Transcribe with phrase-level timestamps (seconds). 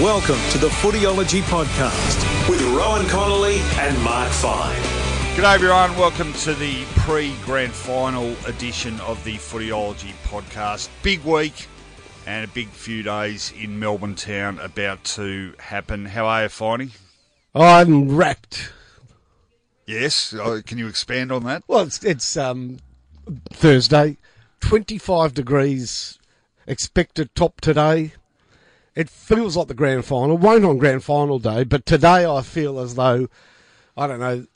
[0.00, 4.80] Welcome to the Footyology Podcast with Rohan Connolly and Mark Fine.
[5.36, 10.88] G'day everyone, welcome to the pre-grand final edition of the Footyology Podcast.
[11.02, 11.68] Big week
[12.26, 16.06] and a big few days in Melbourne town about to happen.
[16.06, 16.96] How are you, Finey?
[17.54, 18.72] I'm wrecked.
[19.84, 21.62] Yes, uh, can you expand on that?
[21.68, 22.78] Well, it's, it's um,
[23.52, 24.16] Thursday,
[24.60, 26.18] 25 degrees
[26.66, 28.14] expected top today.
[28.94, 30.36] It feels like the grand final.
[30.36, 33.28] Won't on grand final day, but today I feel as though,
[33.96, 34.46] I don't know,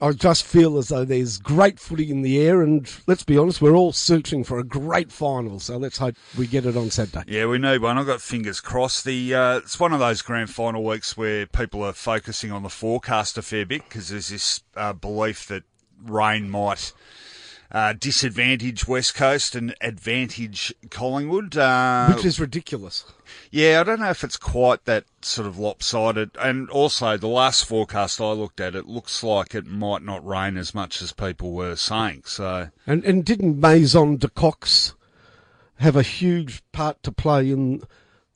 [0.00, 3.62] I just feel as though there's great footy in the air, and let's be honest,
[3.62, 5.58] we're all searching for a great final.
[5.58, 7.24] So let's hope we get it on Saturday.
[7.28, 7.96] Yeah, we need one.
[7.96, 9.04] I've got fingers crossed.
[9.04, 12.68] The uh, it's one of those grand final weeks where people are focusing on the
[12.68, 15.62] forecast a fair bit because there's this uh, belief that
[16.04, 16.92] rain might
[17.70, 23.04] uh, disadvantage West Coast and advantage Collingwood, uh, which is ridiculous.
[23.50, 26.30] Yeah, I don't know if it's quite that sort of lopsided.
[26.40, 30.56] And also, the last forecast I looked at, it looks like it might not rain
[30.56, 32.22] as much as people were saying.
[32.26, 34.94] So, and and didn't Mason Cox
[35.78, 37.82] have a huge part to play in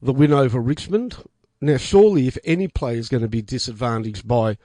[0.03, 1.17] the win over Richmond?
[1.61, 4.57] Now, surely, if any player is going to be disadvantaged by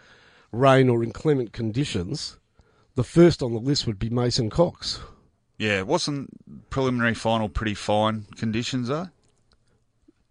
[0.52, 2.38] rain or inclement conditions,
[2.96, 5.00] the first on the list would be Mason Cox.
[5.58, 9.10] Yeah, wasn't preliminary final pretty fine conditions though?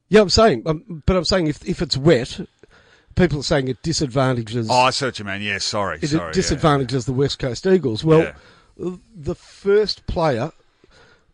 [0.09, 2.41] Yeah, I'm saying, um, but I'm saying if if it's wet,
[3.15, 4.69] people are saying it disadvantages.
[4.71, 5.43] Oh, I see what you mean.
[5.43, 6.33] Yeah, sorry, it sorry.
[6.33, 7.13] disadvantages yeah.
[7.13, 8.05] the West Coast Eagles.
[8.05, 8.35] Well,
[8.77, 8.97] yeah.
[9.15, 10.53] the first player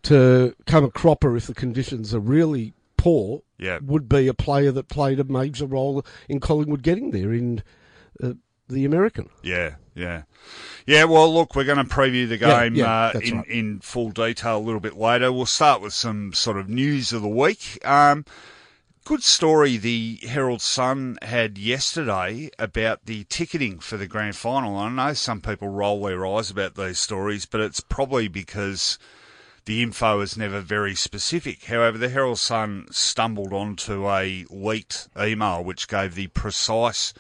[0.02, 3.78] to come a cropper if the conditions are really poor yeah.
[3.82, 7.62] would be a player that played a major role in Collingwood getting there in
[8.22, 8.32] uh,
[8.68, 9.28] the American.
[9.42, 10.22] Yeah, yeah.
[10.86, 13.46] Yeah, well, look, we're going to preview the game yeah, yeah, uh, in, right.
[13.46, 15.30] in full detail a little bit later.
[15.30, 17.78] We'll start with some sort of news of the week.
[17.86, 18.24] Um,
[19.04, 24.76] good story the Herald Sun had yesterday about the ticketing for the grand final.
[24.76, 28.98] I know some people roll their eyes about these stories, but it's probably because
[29.66, 31.64] the info is never very specific.
[31.64, 37.12] However, the Herald Sun stumbled onto a leaked email which gave the precise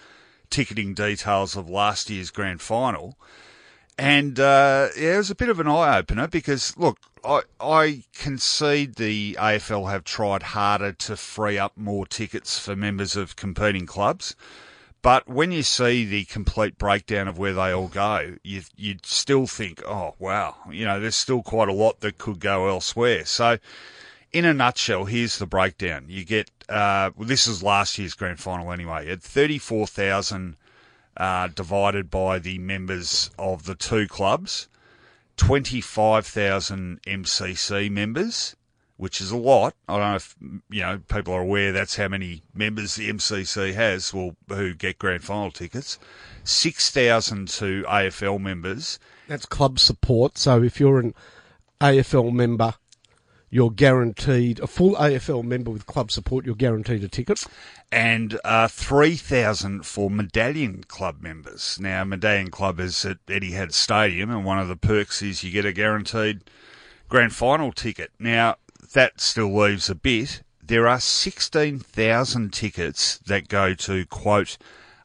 [0.50, 3.16] ticketing details of last year's grand final.
[3.98, 8.04] And uh, yeah, it was a bit of an eye opener because look, I I
[8.14, 13.86] concede the AFL have tried harder to free up more tickets for members of competing
[13.86, 14.34] clubs.
[15.02, 19.46] But when you see the complete breakdown of where they all go, you you'd still
[19.46, 23.24] think, oh wow, you know, there's still quite a lot that could go elsewhere.
[23.24, 23.58] So,
[24.32, 26.06] in a nutshell, here's the breakdown.
[26.08, 29.10] You get uh, this is last year's grand final anyway.
[29.10, 30.56] At thirty four thousand
[31.16, 34.68] uh, divided by the members of the two clubs,
[35.36, 38.56] 25,000 MCC members,
[38.96, 39.74] which is a lot.
[39.88, 40.36] I don't know if
[40.70, 44.98] you know people are aware that's how many members the MCC has, well, who get
[44.98, 45.98] grand final tickets.
[46.44, 48.98] 6,000 to AFL members.
[49.28, 50.38] That's club support.
[50.38, 51.14] So if you're an
[51.80, 52.74] AFL member,
[53.50, 56.46] you're guaranteed a full AFL member with club support.
[56.46, 57.44] You're guaranteed a ticket
[57.92, 61.78] and uh, 3,000 for Medallion Club members.
[61.80, 65.50] Now, Medallion Club is at Eddie Etihad Stadium, and one of the perks is you
[65.50, 66.42] get a guaranteed
[67.08, 68.12] grand final ticket.
[68.18, 68.56] Now,
[68.92, 70.42] that still leaves a bit.
[70.62, 74.56] There are 16,000 tickets that go to, quote,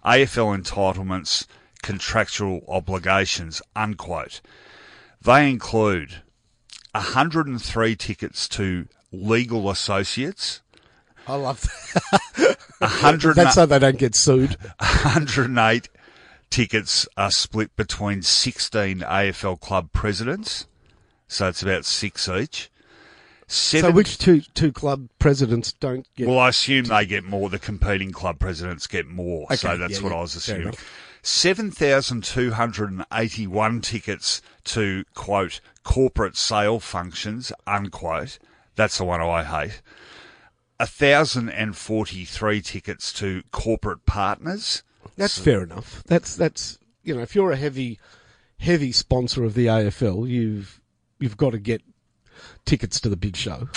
[0.05, 1.47] AFL entitlements,
[1.81, 4.41] contractual obligations, unquote.
[5.23, 6.21] They include
[6.95, 10.61] 103 tickets to legal associates,
[11.27, 12.57] I love that.
[12.79, 14.55] 100 That's so they don't get sued.
[14.79, 15.89] 108
[16.49, 20.67] tickets are split between 16 AFL club presidents,
[21.27, 22.71] so it's about six each.
[23.47, 26.27] Seven, so which two two club presidents don't get?
[26.27, 27.47] Well, I assume they get more.
[27.49, 30.73] The competing club presidents get more, okay, so that's yeah, what yeah, I was assuming.
[31.21, 38.37] 7,281 tickets to, quote, corporate sale functions, unquote.
[38.75, 39.81] That's the one I hate.
[40.77, 44.83] 1,043 tickets to corporate partners.
[45.15, 46.03] That's so, fair enough.
[46.05, 47.97] That's, that's, you know, if you're a heavy,
[48.59, 50.81] heavy sponsor of the AFL, you've,
[51.19, 51.81] you've got to get
[52.65, 53.69] tickets to the big show.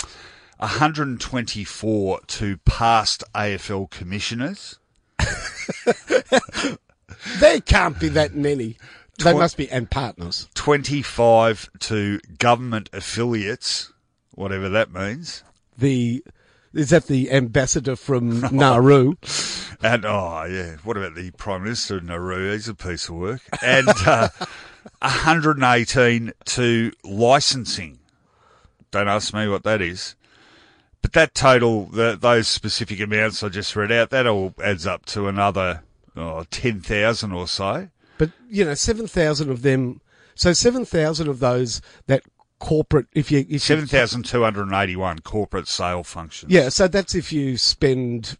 [0.57, 4.77] 124 to past AFL commissioners.
[7.39, 8.77] There can't be that many.
[9.23, 10.47] They must be and partners.
[10.55, 13.91] 25 to government affiliates,
[14.31, 15.43] whatever that means.
[15.77, 16.23] The
[16.73, 19.15] is that the ambassador from Nauru?
[19.81, 22.51] And, oh, yeah, what about the Prime Minister of Nauru?
[22.51, 23.41] He's a piece of work.
[23.63, 24.29] And uh,
[25.01, 27.99] 118 to licensing.
[28.91, 30.15] Don't ask me what that is.
[31.01, 35.05] But that total, the, those specific amounts I just read out, that all adds up
[35.07, 35.83] to another
[36.15, 37.89] oh, 10,000 or so.
[38.19, 40.01] But you know, seven thousand of them.
[40.35, 42.21] So seven thousand of those that
[42.59, 43.07] corporate.
[43.13, 46.51] If you if you- 7,281 corporate sale functions.
[46.51, 48.37] yeah, so that's if you spend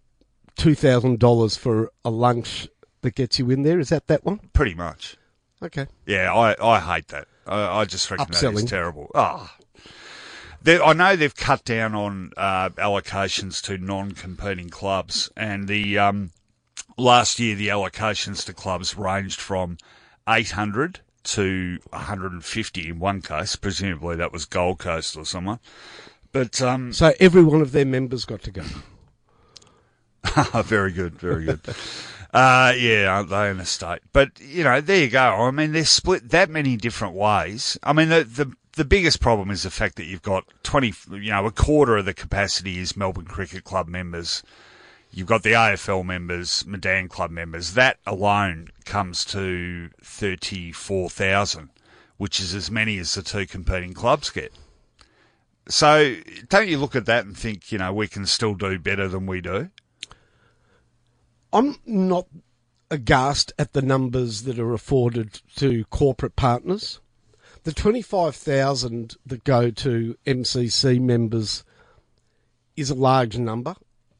[0.55, 2.67] two thousand dollars for a lunch
[3.01, 3.79] that gets you in there.
[3.79, 4.39] Is that that one?
[4.53, 5.17] Pretty much.
[5.63, 5.87] Okay.
[6.05, 7.27] Yeah, I, I hate that.
[7.47, 8.67] I, I just reckon that is Upselling.
[8.69, 9.09] terrible.
[9.15, 9.55] Ah.
[10.61, 16.31] They- I know they've cut down on uh, allocations to non-competing clubs, and the um,
[16.99, 19.77] last year the allocations to clubs ranged from
[20.27, 23.55] 800 to 150 in one case.
[23.55, 25.59] Presumably that was Gold Coast or someone.
[26.31, 28.63] But um, So every one of their members got to go.
[30.63, 31.61] very good, very good.
[32.31, 33.99] Uh, yeah, aren't they in a state?
[34.13, 35.19] But you know, there you go.
[35.19, 37.77] I mean, they're split that many different ways.
[37.81, 41.31] I mean, the the the biggest problem is the fact that you've got twenty, you
[41.31, 44.43] know, a quarter of the capacity is Melbourne Cricket Club members.
[45.11, 47.73] You've got the AFL members, Medallion Club members.
[47.73, 51.69] That alone comes to thirty four thousand,
[52.17, 54.53] which is as many as the two competing clubs get.
[55.67, 56.15] So,
[56.47, 59.27] don't you look at that and think, you know, we can still do better than
[59.27, 59.69] we do?
[61.53, 62.27] I'm not
[62.91, 66.99] aghast at the numbers that are afforded to corporate partners.
[67.63, 71.63] The 25,000 that go to MCC members
[72.75, 73.75] is a large number,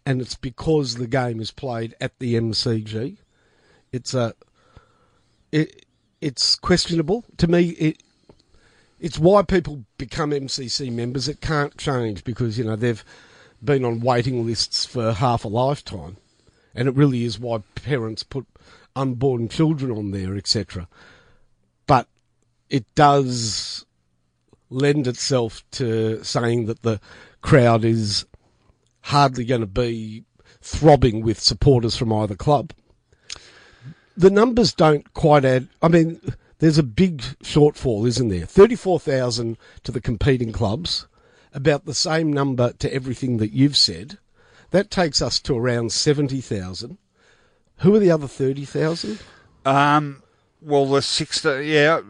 [0.09, 3.17] and it's because the game is played at the MCG.
[3.91, 4.33] It's a
[5.51, 5.85] it,
[6.19, 7.69] it's questionable to me.
[7.69, 8.01] It
[8.99, 11.27] it's why people become MCC members.
[11.27, 13.05] It can't change because you know they've
[13.63, 16.17] been on waiting lists for half a lifetime,
[16.73, 18.47] and it really is why parents put
[18.95, 20.87] unborn children on there, etc.
[21.85, 22.07] But
[22.67, 23.85] it does
[24.71, 26.99] lend itself to saying that the
[27.41, 28.25] crowd is
[29.09, 30.23] hardly going to be
[30.61, 32.73] throbbing with supporters from either club.
[34.15, 35.67] The numbers don't quite add.
[35.81, 36.19] I mean,
[36.59, 38.45] there's a big shortfall, isn't there?
[38.45, 41.07] 34,000 to the competing clubs,
[41.53, 44.17] about the same number to everything that you've said.
[44.71, 46.97] That takes us to around 70,000.
[47.77, 49.19] Who are the other 30,000?
[49.65, 50.21] Um,
[50.61, 52.01] well, the 60, yeah,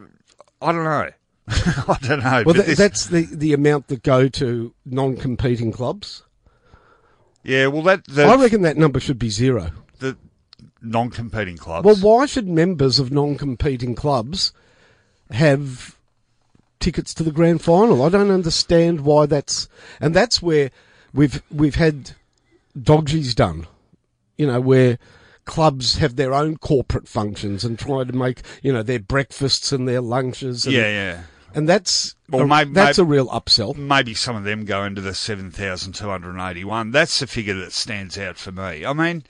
[0.62, 1.10] I don't know.
[1.48, 2.44] I don't know.
[2.46, 6.24] Well, that, this- that's the, the amount that go to non competing clubs.
[7.44, 9.72] Yeah, well, that the, I reckon that number should be zero.
[10.00, 10.18] the
[10.82, 11.86] non-competing clubs.
[11.86, 14.54] Well, why should members of non-competing clubs
[15.32, 15.96] have
[16.80, 18.04] tickets to the grand final?
[18.04, 19.68] I don't understand why that's,
[20.00, 20.72] and that's where
[21.14, 22.12] we've we've had
[22.78, 23.68] dodgies done.
[24.38, 24.98] You know, where
[25.46, 29.88] clubs have their own corporate functions and try to make you know their breakfasts and
[29.88, 30.66] their lunches.
[30.66, 31.22] And, yeah, yeah.
[31.56, 33.76] And that's Well, a, maybe- that's maybe- a real upsell.
[33.76, 36.92] Maybe some of them go into the seven thousand two hundred and eighty-one.
[36.92, 38.86] That's the figure that stands out for me.
[38.86, 39.24] I mean,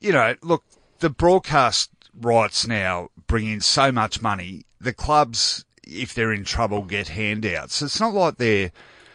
[0.00, 0.64] you know, look,
[1.00, 4.64] the broadcast rights now bring in so much money.
[4.80, 7.82] The clubs, if they're in trouble, get handouts.
[7.82, 8.70] It's not like they're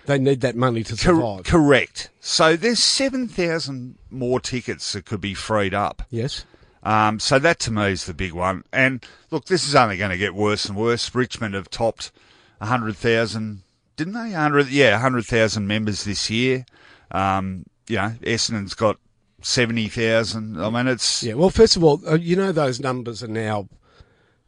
[0.06, 1.44] They need that money to Cor- survive.
[1.46, 2.10] correct.
[2.20, 6.04] So there's 7,000 more tickets that could be freed up.
[6.10, 6.46] yes.
[6.84, 8.64] Um, so that to me is the big one.
[8.72, 11.16] And look, this is only going to get worse and worse.
[11.16, 12.12] Richmond have topped
[12.60, 13.62] 100,000,
[13.98, 14.32] didn't they?
[14.32, 16.66] 100, yeah, 100,000 members this year.
[17.12, 18.98] Um, you know, Essendon's got
[19.42, 20.62] 70,000.
[20.62, 21.34] I mean, it's, Yeah.
[21.36, 23.68] Well, first of all, uh, you know those numbers are now.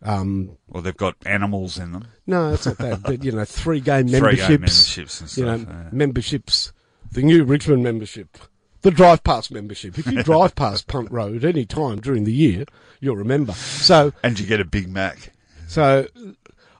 [0.04, 2.08] Um, well, they've got animals in them.
[2.28, 3.02] No, it's not that.
[3.04, 4.48] but you know, three game Three memberships.
[4.48, 5.90] game memberships and You know, yeah.
[5.92, 6.72] memberships.
[7.12, 8.38] The new Richmond membership,
[8.82, 9.98] the drive past membership.
[9.98, 12.66] If you drive past Punt Road any time during the year,
[13.00, 13.54] you'll remember.
[13.54, 15.32] So, And you get a Big Mac.
[15.68, 16.06] so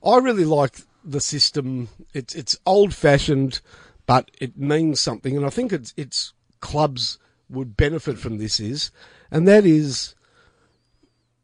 [0.06, 1.90] I really like the system.
[2.14, 3.62] It's it's old fashioned,
[4.06, 7.18] but it means something, and I think it's it's clubs
[7.50, 8.92] would benefit from this is,
[9.32, 10.16] and that is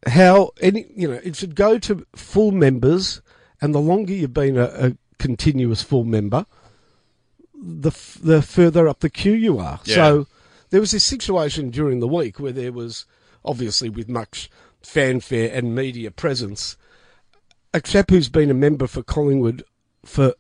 [0.08, 3.22] how any you know it should go to full members,
[3.62, 6.46] and the longer you've been a, a continuous full member,
[7.56, 9.80] the f- the further up the queue you are.
[9.86, 9.96] Yeah.
[9.96, 10.28] So
[10.70, 13.06] there was this situation during the week where there was
[13.46, 14.50] obviously with much
[14.82, 16.78] fanfare and media presence,
[17.74, 19.64] a chap who's been a member for Collingwood
[20.06, 20.34] for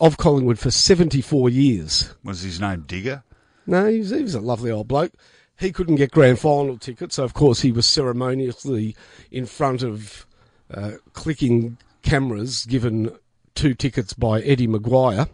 [0.00, 2.14] of Collingwood for 74 years.
[2.24, 3.24] Was his name Digger?
[3.66, 5.12] No, he was, he was a lovely old bloke.
[5.58, 8.94] He couldn't get grand final tickets, so of course he was ceremoniously
[9.30, 10.24] in front of
[10.72, 13.10] uh, clicking cameras given
[13.54, 15.28] two tickets by Eddie McGuire.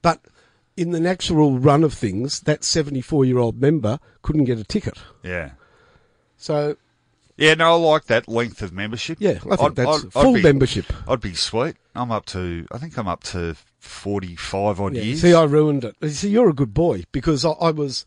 [0.00, 0.24] But
[0.76, 4.98] in the natural run of things, that 74 year old member couldn't get a ticket.
[5.22, 5.50] Yeah.
[6.38, 6.76] So,
[7.40, 9.16] Yeah, no, I like that length of membership.
[9.20, 10.84] yeah, I think I'd- that's I'd- I'd full be- membership.
[11.08, 11.76] I'd be sweet.
[11.94, 15.22] I'm up to, I think I'm up to 45 odd Yeah, years.
[15.22, 15.96] See, I ruined it.
[16.02, 18.04] You See, you're a good boy because I, I was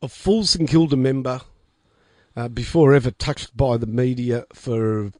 [0.00, 1.40] a full St Kilda member
[2.36, 5.10] uh, before ever touched by the media for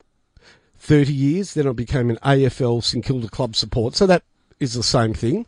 [0.78, 1.54] 30 years.
[1.54, 3.96] Then I became an AFL St Kilda club support.
[3.96, 4.22] So that
[4.60, 5.46] is the same thing.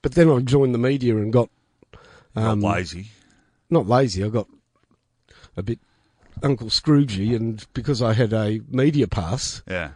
[0.00, 1.50] But then I joined the media and got
[2.34, 3.10] um, Not lazy.
[3.68, 4.24] not lazy.
[4.24, 4.48] I got
[5.56, 5.78] a bit
[6.42, 9.90] Uncle Scroogey, and because I had a media pass, Yeah.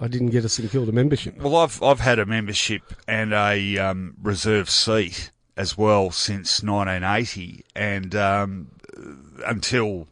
[0.00, 1.36] I didn't get a St Kilda membership.
[1.38, 7.64] Well, I've I've had a membership and a um, reserve seat as well since 1980,
[7.76, 8.68] and um,
[9.46, 10.08] until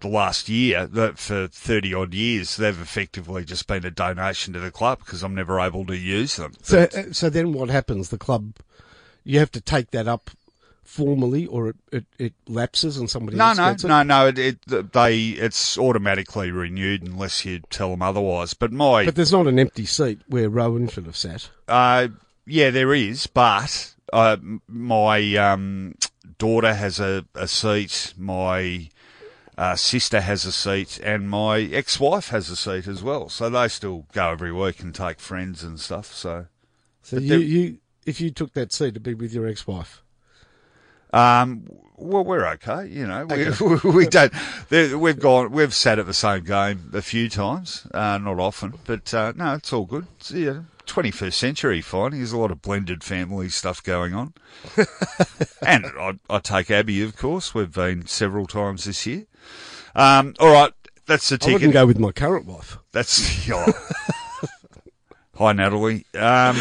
[0.00, 4.58] the last year, that for 30 odd years, they've effectively just been a donation to
[4.60, 6.54] the club because I'm never able to use them.
[6.62, 8.08] So, But- uh, so then what happens?
[8.08, 8.54] The club,
[9.22, 10.30] you have to take that up
[10.84, 13.88] formally, or it, it, it lapses and somebody no, else no, gets it.
[13.88, 14.22] no, no.
[14.22, 14.26] no.
[14.28, 18.54] It, it they it's automatically renewed unless you tell them otherwise.
[18.54, 21.50] But my But there's not an empty seat where Rohan should have sat.
[21.68, 22.08] Uh,
[22.46, 24.36] yeah, there is, but uh,
[24.68, 25.94] my um,
[26.38, 28.88] daughter has a, a seat, my
[29.56, 33.28] uh, sister has a seat, and my ex-wife has a seat as well.
[33.28, 36.12] So they still go every week and take friends and stuff.
[36.12, 36.46] So,
[37.02, 40.01] So But you, you, if you took that seat, it'd be with your ex-wife.
[41.12, 42.86] Um, well, we're okay.
[42.88, 44.32] You know, We, we don't.
[44.70, 45.52] We've gone.
[45.52, 49.54] We've sat at the same game a few times, uh, not often, but uh, no,
[49.54, 50.06] it's all good.
[50.18, 52.10] It's, yeah, 21st century, fine.
[52.12, 54.34] There's a lot of blended family stuff going on.
[55.66, 57.54] and I, I take Abby, of course.
[57.54, 59.26] We've been several times this year.
[59.94, 60.72] Um, all right,
[61.06, 61.74] that's the I wouldn't ticket.
[61.74, 62.78] go with my current wife.
[62.92, 63.48] That's.
[63.52, 63.72] oh.
[65.42, 66.06] Hi, Natalie.
[66.14, 66.56] Um,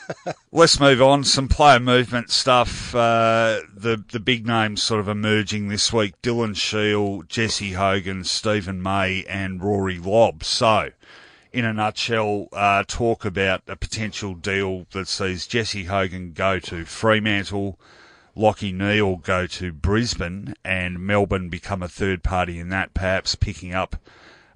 [0.50, 1.22] let's move on.
[1.22, 2.92] Some player movement stuff.
[2.92, 8.82] Uh, the the big names sort of emerging this week: Dylan Shiel, Jesse Hogan, Stephen
[8.82, 10.42] May, and Rory Lobb.
[10.42, 10.90] So,
[11.52, 16.84] in a nutshell, uh, talk about a potential deal that sees Jesse Hogan go to
[16.84, 17.78] Fremantle,
[18.36, 23.72] Lachie Neale go to Brisbane, and Melbourne become a third party in that, perhaps picking
[23.72, 23.94] up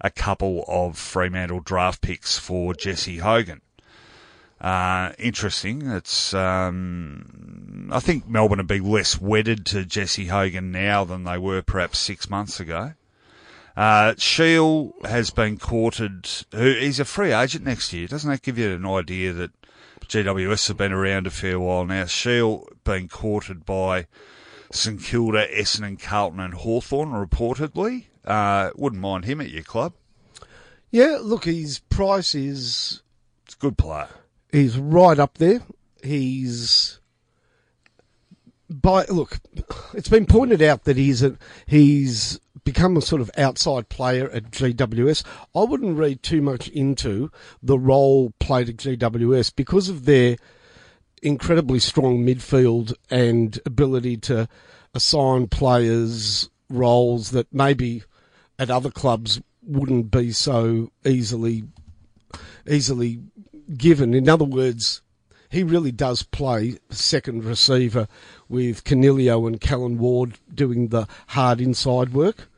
[0.01, 3.61] a couple of Fremantle draft picks for Jesse Hogan.
[4.61, 5.91] Uh, interesting.
[5.91, 11.39] It's um, I think Melbourne would be less wedded to Jesse Hogan now than they
[11.39, 12.93] were perhaps six months ago.
[13.77, 16.29] Uh, Shiel has been courted.
[16.53, 18.07] Who he's a free agent next year.
[18.07, 19.53] Doesn't that give you an idea that
[20.07, 22.05] GWS have been around a fair while now?
[22.05, 24.07] Shiel being courted by
[24.73, 28.07] St Kilda, Essendon, Carlton, and Hawthorn reportedly.
[28.25, 29.95] Uh, wouldn't mind him at your club.
[30.91, 33.03] Yeah, look, his price is
[33.45, 34.09] It's a good player.
[34.53, 35.63] he's right up there.
[36.03, 36.99] He's
[38.69, 39.39] by look.
[39.95, 41.37] It's been pointed out that he's a,
[41.67, 45.25] he's become a sort of outside player at GWS.
[45.55, 47.31] I wouldn't read too much into
[47.63, 50.37] the role played at GWS because of their
[51.23, 54.49] incredibly strong midfield and ability to
[54.95, 58.03] assign players roles that maybe
[58.61, 61.65] at other clubs wouldn't be so easily
[62.69, 63.21] easily
[63.77, 64.13] given.
[64.15, 65.01] In other words,
[65.49, 68.07] he really does play second receiver
[68.49, 72.49] with Coniglio and Callan Ward doing the hard inside work.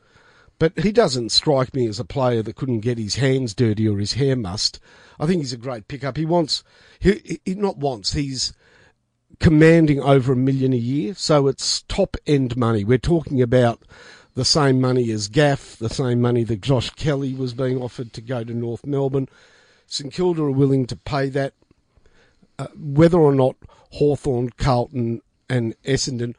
[0.59, 3.97] But he doesn't strike me as a player that couldn't get his hands dirty or
[3.97, 4.79] his hair mussed.
[5.19, 6.17] I think he's a great pickup.
[6.17, 6.63] He wants,
[6.99, 8.53] he, he not wants, he's
[9.39, 12.83] commanding over a million a year, so it's top end money.
[12.83, 13.81] We're talking about
[14.35, 18.21] the same money as Gaff, the same money that Josh Kelly was being offered to
[18.21, 19.29] go to North Melbourne.
[19.85, 21.53] St Kilda are willing to pay that.
[22.57, 23.55] Uh, whether or not
[23.93, 26.35] Hawthorn, Carlton, and Essendon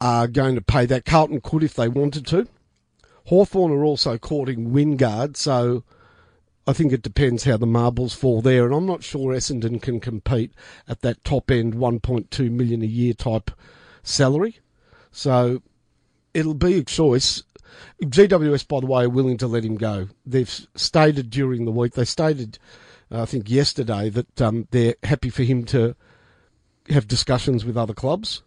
[0.00, 2.46] are going to pay that, Carlton could if they wanted to.
[3.26, 5.82] Hawthorn are also courting Wingard, so
[6.66, 10.00] I think it depends how the marbles fall there, and I'm not sure Essendon can
[10.00, 10.52] compete
[10.88, 13.50] at that top end 1.2 million a year type
[14.02, 14.58] salary.
[15.10, 15.62] So
[16.34, 17.42] it'll be a choice.
[18.02, 20.08] GWS, by the way, are willing to let him go.
[20.26, 22.58] They've stated during the week, they stated,
[23.10, 25.94] uh, I think yesterday, that um, they're happy for him to
[26.90, 28.42] have discussions with other clubs.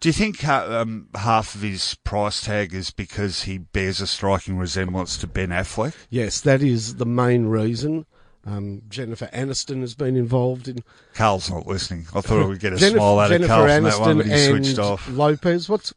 [0.00, 4.56] Do you think um, half of his price tag is because he bears a striking
[4.56, 5.94] resemblance to Ben Affleck?
[6.08, 8.06] Yes, that is the main reason.
[8.46, 10.78] Um, Jennifer Aniston has been involved in.
[11.14, 12.06] Carl's not listening.
[12.14, 14.26] I thought we'd get a Jennifer, smile out Jennifer of Carl Aniston that one, but
[14.26, 15.08] he switched off.
[15.10, 15.68] Lopez.
[15.68, 15.92] What's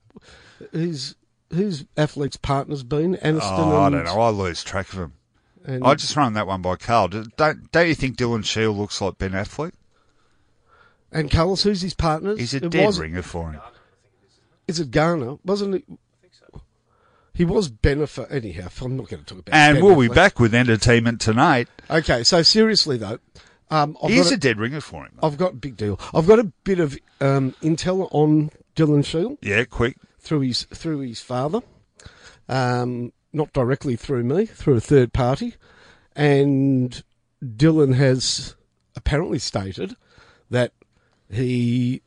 [0.72, 1.16] who's
[1.52, 3.16] who's athlete's partner's been?
[3.18, 3.40] Aniston.
[3.42, 4.20] Oh, I don't know.
[4.20, 5.14] I lose track of him.
[5.66, 7.08] And, I just run that one by Carl.
[7.10, 9.72] Don't don't you think Dylan Shiel looks like Ben Affleck?
[11.12, 12.36] and Carlos, who's his partner?
[12.36, 13.62] He's a It dead was- ringer for him.
[14.68, 15.36] Is it Garner?
[15.46, 15.84] Wasn't it?
[15.90, 16.62] I think so.
[17.34, 18.28] He was Benefit.
[18.32, 19.54] Anyhow, I'm not going to talk about.
[19.56, 21.68] And Ben we'll be back with entertainment tonight.
[21.90, 23.20] Okay, so seriously though,
[23.70, 25.20] um, I've He's got a dead ringer for him.
[25.22, 26.00] I've got big deal.
[26.14, 29.98] I've got a bit of um, intel on Dylan Shiel Yeah, quick.
[30.24, 31.62] Through his through his father,
[32.50, 35.56] um, not directly through me, through a third party,
[36.16, 37.04] and
[37.44, 38.56] Dylan has
[38.96, 39.96] apparently stated
[40.50, 40.72] that
[41.30, 42.02] he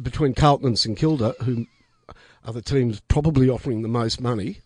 [0.00, 1.66] between Carlton and St Kilda, who
[2.44, 4.58] are the teams probably offering the most money,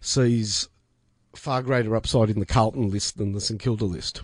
[0.00, 0.68] sees
[1.34, 4.22] far greater upside in the Carlton list than the St Kilda list.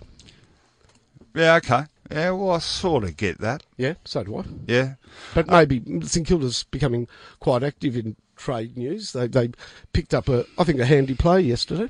[1.35, 1.85] Yeah, okay.
[2.13, 3.63] Yeah, well, I sort of get that.
[3.77, 4.43] Yeah, so do I.
[4.67, 4.95] Yeah.
[5.33, 7.07] But maybe St Kilda's becoming
[7.39, 9.13] quite active in trade news.
[9.13, 9.49] They they
[9.93, 11.89] picked up a I think a handy player yesterday.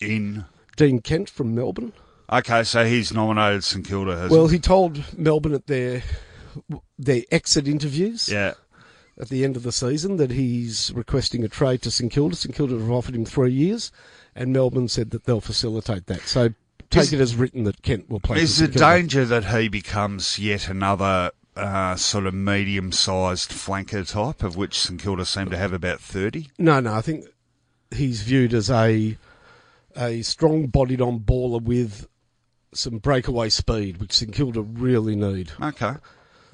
[0.00, 0.44] In.
[0.76, 1.92] Dean Kent from Melbourne.
[2.30, 6.02] Okay, so he's nominated St Kilda, has Well, he told Melbourne at their
[6.98, 8.54] their exit interviews Yeah.
[9.20, 12.36] at the end of the season that he's requesting a trade to St Kilda.
[12.36, 13.92] St Kilda have offered him three years,
[14.34, 16.22] and Melbourne said that they'll facilitate that.
[16.22, 16.54] So
[16.92, 18.40] take Is- it as written that Kent will play.
[18.40, 18.96] Is for the St Kilda.
[18.96, 25.00] danger that he becomes yet another uh, sort of medium-sized flanker type, of which St
[25.02, 26.48] Kilda seem to have about 30?
[26.58, 26.94] No, no.
[26.94, 27.26] I think
[27.90, 29.16] he's viewed as a
[29.94, 32.06] a strong-bodied on baller with
[32.72, 35.50] some breakaway speed, which St Kilda really need.
[35.60, 35.94] Okay.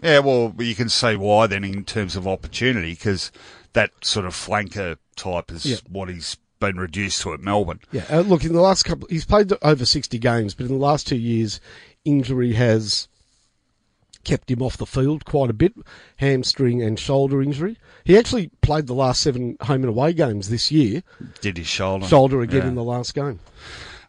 [0.03, 3.31] Yeah, well, you can see why then in terms of opportunity, because
[3.75, 5.77] that sort of flanker type is Yeah.
[5.89, 7.81] what he's been reduced to at Melbourne.
[7.93, 8.05] Yeah.
[8.11, 11.07] Uh, look, in the last couple, he's played over sixty games, but in the last
[11.07, 11.61] two years,
[12.05, 13.09] injury has
[14.25, 15.73] kept him off the field quite a bit.
[16.17, 17.79] Hamstring and shoulder injury.
[18.05, 21.03] He actually played the last seven home and away games this year.
[21.41, 22.07] Did his shoulder.
[22.07, 22.69] Shoulder again Yeah.
[22.69, 23.39] in the last game.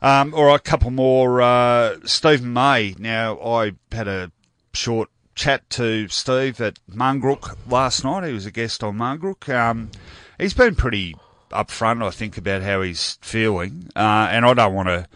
[0.02, 1.42] Um, all right, a couple more.
[1.42, 2.96] Uh, Stephen May.
[2.98, 4.32] Now, I had a
[4.74, 8.26] short chat to Steve at Mungrook last night.
[8.28, 9.54] He was a guest on Mungrook.
[9.54, 9.90] Um,
[10.38, 11.16] he's been pretty
[11.50, 13.90] upfront, I think, about how he's feeling.
[13.96, 15.08] Uh, and I don't want to,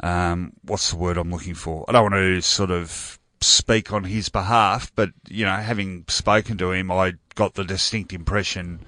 [0.00, 1.84] um, what's the word I'm looking for?
[1.88, 6.58] I don't want to sort of speak on his behalf, but, you know, having spoken
[6.58, 8.80] to him, I got the distinct impression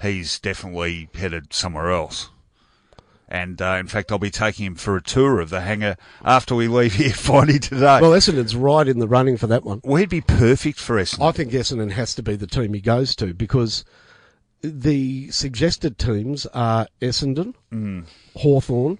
[0.00, 2.30] he's definitely headed somewhere else.
[3.28, 6.54] And uh, in fact, I'll be taking him for a tour of the hangar after
[6.54, 7.98] we leave here Friday today.
[7.98, 9.80] Well, Essendon's right in the running for that one.
[9.84, 11.28] well, he'd be perfect for Essendon.
[11.28, 13.86] I think Essendon has to be the team he goes to because
[14.62, 17.54] the suggested teams are Essendon,
[18.36, 18.98] Hawthorn,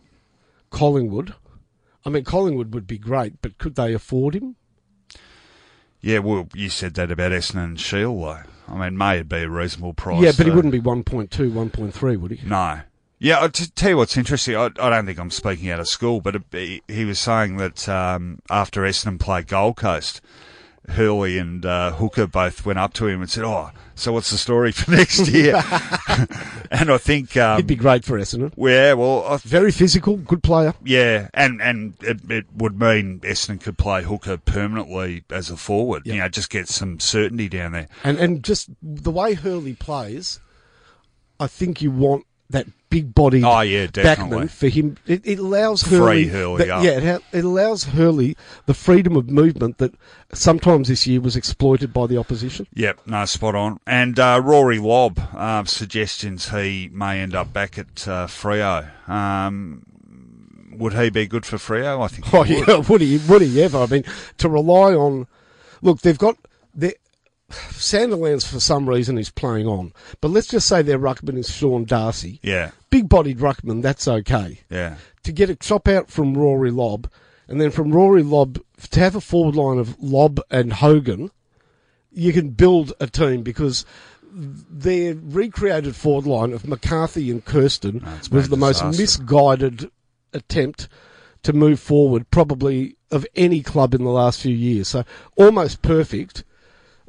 [0.70, 1.34] Collingwood.
[2.04, 4.56] I mean, Collingwood would be great, but could they afford him?
[6.00, 8.42] Yeah, well, you said that about Essendon and Shiel, though.
[8.68, 10.22] I mean, May would be a reasonable price.
[10.22, 12.48] yeah, but he uh, wouldn't be 1.2, 1.3, would he?
[12.48, 12.80] No.
[13.20, 14.56] Yeah, I'll t- tell you what's interesting.
[14.56, 17.58] I, I don't think I'm speaking out of school, but it, he, he was saying
[17.58, 20.20] that um, after Essendon played Gold Coast,
[20.88, 24.38] Hurley and uh, Hooker both went up to him and said, "Oh, so what's the
[24.38, 25.54] story for next year?"
[26.70, 28.52] and I think, um, He'd be great for Essendon.
[28.56, 30.74] yeah, well, I Very physical, good player.
[30.84, 36.06] Yeah, and and it, it would mean Essendon could play hooker permanently as a forward.
[36.06, 37.88] You know, just get some certainty down there.
[38.02, 40.40] And and just the way Hurley plays,
[41.38, 44.96] I think you want that big body Oh, yeah, backman for him.
[45.06, 48.36] It, it allows Free Hurley, Hurley that- yeah, it, ha- it allows Hurley
[48.66, 49.94] the freedom of movement that
[50.32, 52.66] sometimes this year was exploited by the opposition.
[52.74, 53.80] Yep, no, spot on.
[53.86, 58.88] And uh, Rory Lobb uh, suggestions he may end up back at uh, Freo.
[59.08, 59.84] Um,
[60.72, 62.02] would he be good for Freo?
[62.02, 62.32] I think.
[62.32, 62.48] Oh would.
[62.48, 63.18] yeah, would he?
[63.28, 63.78] Would he ever?
[63.78, 64.04] I mean,
[64.38, 65.26] to rely on.
[65.82, 66.36] Look, they've got
[66.74, 66.92] their
[67.52, 71.84] Sandilands for some reason is playing on, but let's just say their ruckman is Sean
[71.84, 73.82] Darcy, Yeah, big-bodied ruckman.
[73.82, 74.60] That's okay.
[74.70, 77.10] yeah, To get a chop out from Rory Lobb,
[77.48, 78.60] and then from Rory Lobb
[78.90, 81.30] to have a forward line of Lobb and Hogan,
[82.10, 83.84] you can build a team because
[84.34, 89.90] their recreated forward line of McCarthy and Kirsten it's was the most misguided
[90.32, 90.88] attempt
[91.42, 94.88] to move forward, probably of any club in the last few years.
[94.88, 95.04] So
[95.36, 96.44] almost perfect.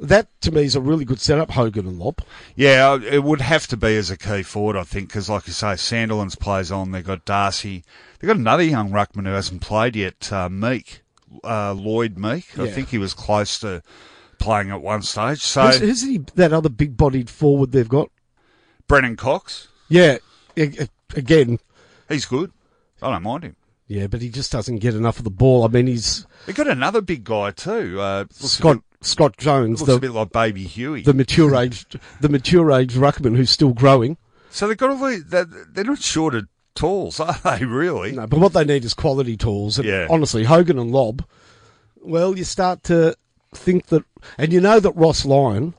[0.04, 2.20] That to me is a really good setup, Hogan and Lobb.
[2.56, 2.98] yeah.
[3.00, 5.68] It would have to be as a key forward, I think, because like you say,
[5.68, 6.92] Sandilands plays on.
[6.92, 7.84] They've got Darcy.
[8.18, 11.02] They've got another young ruckman who hasn't played yet, uh, Meek,
[11.42, 12.58] uh, Lloyd Meek.
[12.58, 13.82] I think he was close to
[14.38, 15.40] playing at one stage.
[15.40, 18.10] So Who's, who's he, that other big-bodied forward they've got?
[18.86, 20.18] Brennan Cox, Yeah,
[20.56, 21.58] again,
[22.08, 22.52] he's good.
[23.00, 23.56] I don't mind him.
[23.86, 25.64] Yeah, but he just doesn't get enough of the ball.
[25.64, 28.00] I mean, he's They got another big guy too.
[28.00, 31.02] Uh, Scott Scott Jones, looks a the bit like Baby Huey.
[31.02, 31.86] the mature age
[32.20, 34.16] the mature age ruckman who's still growing.
[34.50, 35.18] so they've got all.
[35.26, 37.64] They're, they're not short of tools, are they?
[37.64, 38.12] Really?
[38.12, 39.78] No, but what they need is quality tools.
[39.78, 40.06] And Yeah.
[40.10, 41.24] honestly, Hogan and Lobb.
[42.02, 43.14] Well, you start to
[43.54, 44.04] think that,
[44.36, 45.74] and you know that Ross Lyon,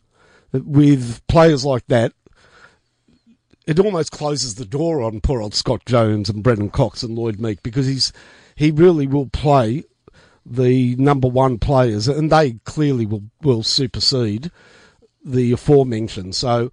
[0.54, 2.14] with players like that,
[3.68, 7.40] it almost closes the door on poor old Scott Jones and Brennan Cox and Lloyd
[7.40, 8.14] Meek because he's
[8.56, 9.84] he really will play
[10.46, 14.52] the number one players, and they clearly will will supersede
[15.24, 16.36] the aforementioned.
[16.36, 16.72] So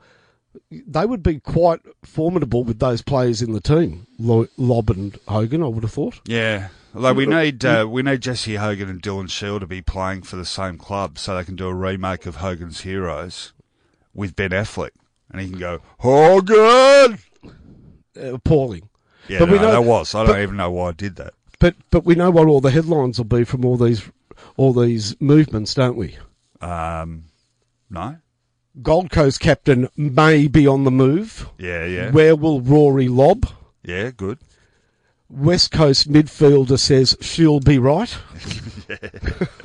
[0.70, 5.62] they would be quite formidable with those players in the team, Lobb and Hogan.
[5.62, 6.20] I would have thought.
[6.26, 6.68] Yeah.
[6.94, 10.36] Although we need uh, we need Jesse Hogan and Dylan Shiel to be playing for
[10.36, 13.54] the same club, so they can do a remake of Hogan's Heroes
[14.12, 14.90] with Ben Affleck,
[15.30, 17.18] and he can go Hogan.
[18.14, 18.90] Uh, appalling.
[19.26, 20.14] Yeah, But no, we know- that was.
[20.14, 21.32] I don't but- even know why I did that.
[21.62, 24.02] But but we know what all the headlines will be from all these
[24.56, 26.18] all these movements, don't we?
[26.60, 27.26] Um,
[27.88, 28.16] no.
[28.82, 31.48] Gold Coast captain may be on the move.
[31.58, 33.46] Yeah, yeah, Where will Rory lob?
[33.84, 34.10] yeah.
[34.10, 34.40] Good.
[35.32, 38.16] West Coast midfielder says she'll be right.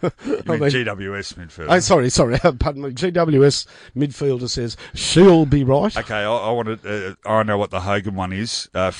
[0.02, 0.08] I
[0.46, 1.66] mean GWS midfield.
[1.68, 2.90] Oh, sorry, sorry, pardon me.
[2.90, 5.94] GWS midfielder says she'll be right.
[5.94, 7.16] Okay, I, I want to.
[7.24, 8.70] Uh, I know what the Hogan one is.
[8.72, 8.92] Uh,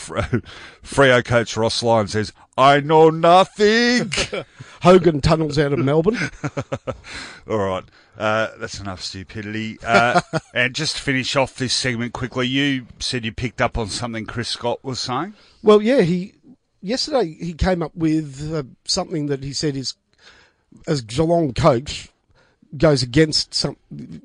[1.23, 4.13] coach Ross Lyon says, "I know nothing."
[4.83, 6.19] Hogan tunnels out of Melbourne.
[7.49, 7.85] All right,
[8.21, 9.79] uh, that's enough stupidity.
[9.83, 10.21] Uh,
[10.55, 14.27] and just to finish off this segment quickly, you said you picked up on something
[14.27, 15.33] Chris Scott was saying.
[15.63, 16.35] Well, yeah, he
[16.83, 19.95] yesterday he came up with uh, something that he said is
[20.87, 22.11] as Geelong coach
[22.77, 23.77] goes against some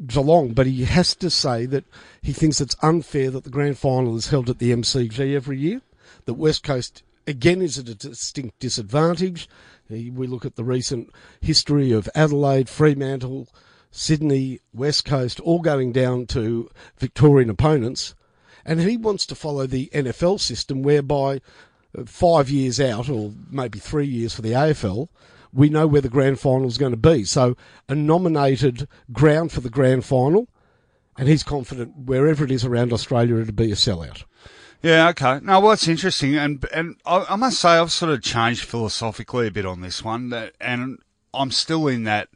[0.05, 1.85] Geelong, but he has to say that
[2.21, 5.81] he thinks it's unfair that the grand final is held at the MCG every year.
[6.25, 9.47] That West Coast again is at a distinct disadvantage.
[9.89, 13.47] We look at the recent history of Adelaide, Fremantle,
[13.95, 18.13] Sydney, West Coast, all going down to Victorian opponents.
[18.65, 21.39] And he wants to follow the NFL system whereby
[21.97, 25.07] uh, five years out, or maybe three years for the AFL,
[25.53, 27.23] we know where the grand final is going to be.
[27.23, 27.55] So
[27.87, 30.49] a nominated ground for the grand final,
[31.17, 34.25] and he's confident wherever it is around Australia it'll be a sellout.
[34.83, 35.39] Yeah, okay.
[35.41, 39.47] No, well, it's interesting, and and I, I must say I've sort of changed philosophically
[39.47, 40.99] a bit on this one, and
[41.33, 42.27] I'm still in that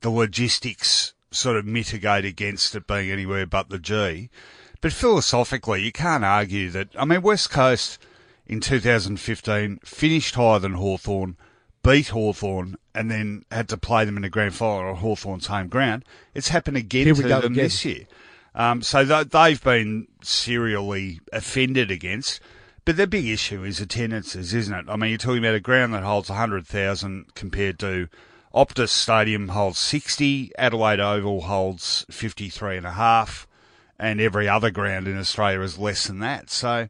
[0.00, 4.30] the logistics sort of mitigate against it being anywhere but the G.
[4.80, 6.88] But philosophically, you can't argue that.
[6.98, 7.98] I mean, West Coast
[8.46, 11.36] in 2015 finished higher than Hawthorn,
[11.82, 15.68] beat Hawthorn, and then had to play them in the grand final on Hawthorn's home
[15.68, 16.04] ground.
[16.34, 17.52] It's happened again to them again.
[17.54, 18.06] this year.
[18.54, 22.40] Um, so th- they've been serially offended against.
[22.84, 24.86] But the big issue is attendances, isn't it?
[24.88, 28.08] I mean, you're talking about a ground that holds 100,000 compared to
[28.54, 33.46] Optus Stadium holds 60, Adelaide Oval holds 53 and a half,
[33.98, 36.50] and every other ground in Australia is less than that.
[36.50, 36.88] So,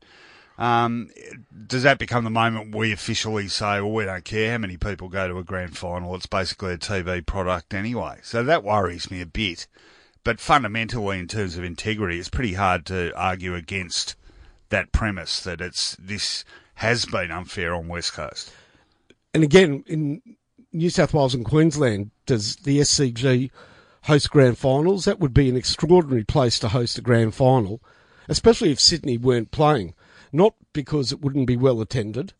[0.58, 1.10] um,
[1.66, 5.08] does that become the moment we officially say, well, we don't care how many people
[5.08, 6.14] go to a grand final?
[6.14, 8.20] It's basically a TV product anyway.
[8.22, 9.66] So that worries me a bit.
[10.24, 14.16] But fundamentally, in terms of integrity, it's pretty hard to argue against
[14.70, 16.44] that premise that it's this
[16.76, 18.52] has been unfair on West Coast.
[19.32, 20.22] And again, in
[20.76, 23.50] New South Wales and Queensland, does the SCG
[24.02, 25.06] host grand finals?
[25.06, 27.82] That would be an extraordinary place to host a grand final,
[28.28, 29.94] especially if Sydney weren't playing.
[30.32, 32.34] Not because it wouldn't be well attended,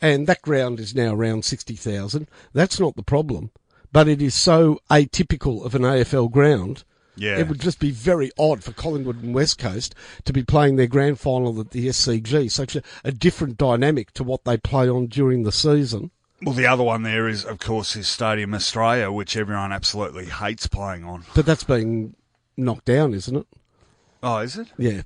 [0.00, 2.26] and that ground is now around 60,000.
[2.52, 3.50] That's not the problem.
[3.92, 6.84] But it is so atypical of an AFL ground.
[7.16, 7.38] Yeah.
[7.38, 10.86] It would just be very odd for Collingwood and West Coast to be playing their
[10.86, 15.06] grand final at the SCG, such a, a different dynamic to what they play on
[15.06, 16.10] during the season.
[16.42, 20.66] Well, the other one there is, of course, is Stadium Australia, which everyone absolutely hates
[20.66, 21.24] playing on.
[21.34, 22.14] But that's being
[22.56, 23.46] knocked down, isn't it?
[24.22, 24.68] Oh, is it?
[24.78, 25.02] Yeah.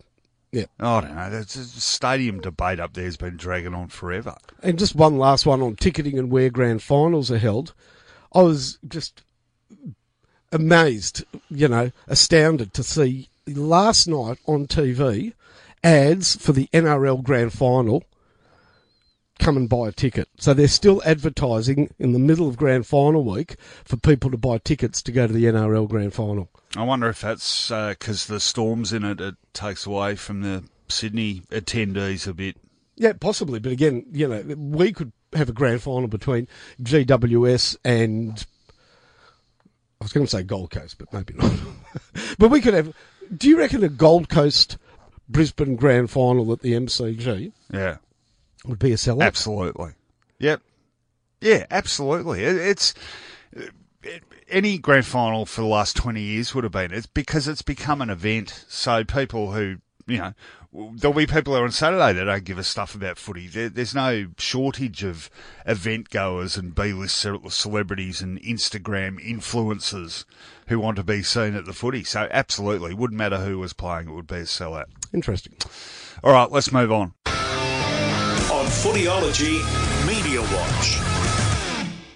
[0.53, 0.67] Yeah.
[0.79, 1.31] I don't know.
[1.31, 4.37] That's a stadium debate up there has been dragging on forever.
[4.63, 7.75] And just one last one on ticketing and where grand finals are held.
[8.33, 9.23] I was just
[10.53, 15.33] amazed, you know, astounded to see last night on TV
[15.83, 18.05] ads for the NRL grand final.
[19.39, 20.29] Come and buy a ticket.
[20.39, 24.59] So they're still advertising in the middle of grand final week for people to buy
[24.59, 26.51] tickets to go to the NRL grand final.
[26.77, 30.65] I wonder if that's uh, because the storms in it, it takes away from the
[30.89, 32.57] Sydney attendees a bit.
[32.97, 33.59] Yeah, possibly.
[33.59, 36.47] But again, you know, we could have a grand final between
[36.83, 38.47] GWS and
[40.01, 41.53] I was going to say Gold Coast, but maybe not.
[42.39, 42.95] but we could have.
[43.35, 44.77] Do you reckon a Gold Coast
[45.29, 47.53] Brisbane grand final at the MCG?
[47.73, 47.97] Yeah.
[48.65, 49.23] Would be a sellout.
[49.23, 49.93] Absolutely.
[50.39, 50.63] Yep.
[51.41, 52.45] Yeah, absolutely.
[52.45, 52.95] It, it's
[53.53, 56.93] it, any grand final for the last 20 years would have been.
[56.93, 58.65] It's because it's become an event.
[58.69, 60.35] So people who, you know,
[60.73, 63.47] there'll be people there on Saturday that don't give a stuff about footy.
[63.47, 65.31] There, there's no shortage of
[65.67, 70.25] event goers and B-list celebrities and Instagram influencers
[70.69, 72.05] who want to be seen at the footy.
[72.05, 74.87] So absolutely, wouldn't matter who was playing, it would be a sellout.
[75.13, 75.55] Interesting.
[76.23, 77.15] All right, let's move on.
[78.85, 80.99] On Footyology Media Watch.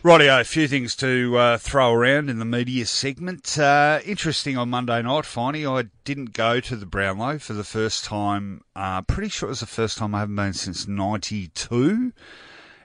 [0.03, 3.59] Rightio, a few things to uh, throw around in the media segment.
[3.59, 8.05] Uh, interesting on Monday night, Finey, I didn't go to the Brownlow for the first
[8.05, 8.63] time.
[8.77, 12.13] Uh, pretty sure it was the first time I haven't been since 92.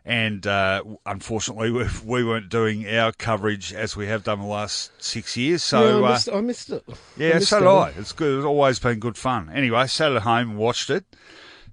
[0.06, 4.92] And uh, unfortunately, we, we, weren't doing our coverage as we have done the last
[5.02, 5.64] six years.
[5.64, 6.84] So yeah, I, missed, I, missed, it.
[7.18, 7.94] Yeah, missed so did I.
[8.00, 8.38] It's good.
[8.38, 9.50] It's always been good fun.
[9.54, 11.06] Anyway, sat at home and watched it.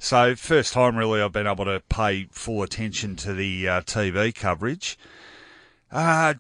[0.03, 4.35] So first time really I've been able to pay full attention to the uh, TV
[4.35, 4.99] coverage.
[5.93, 6.33] Uh,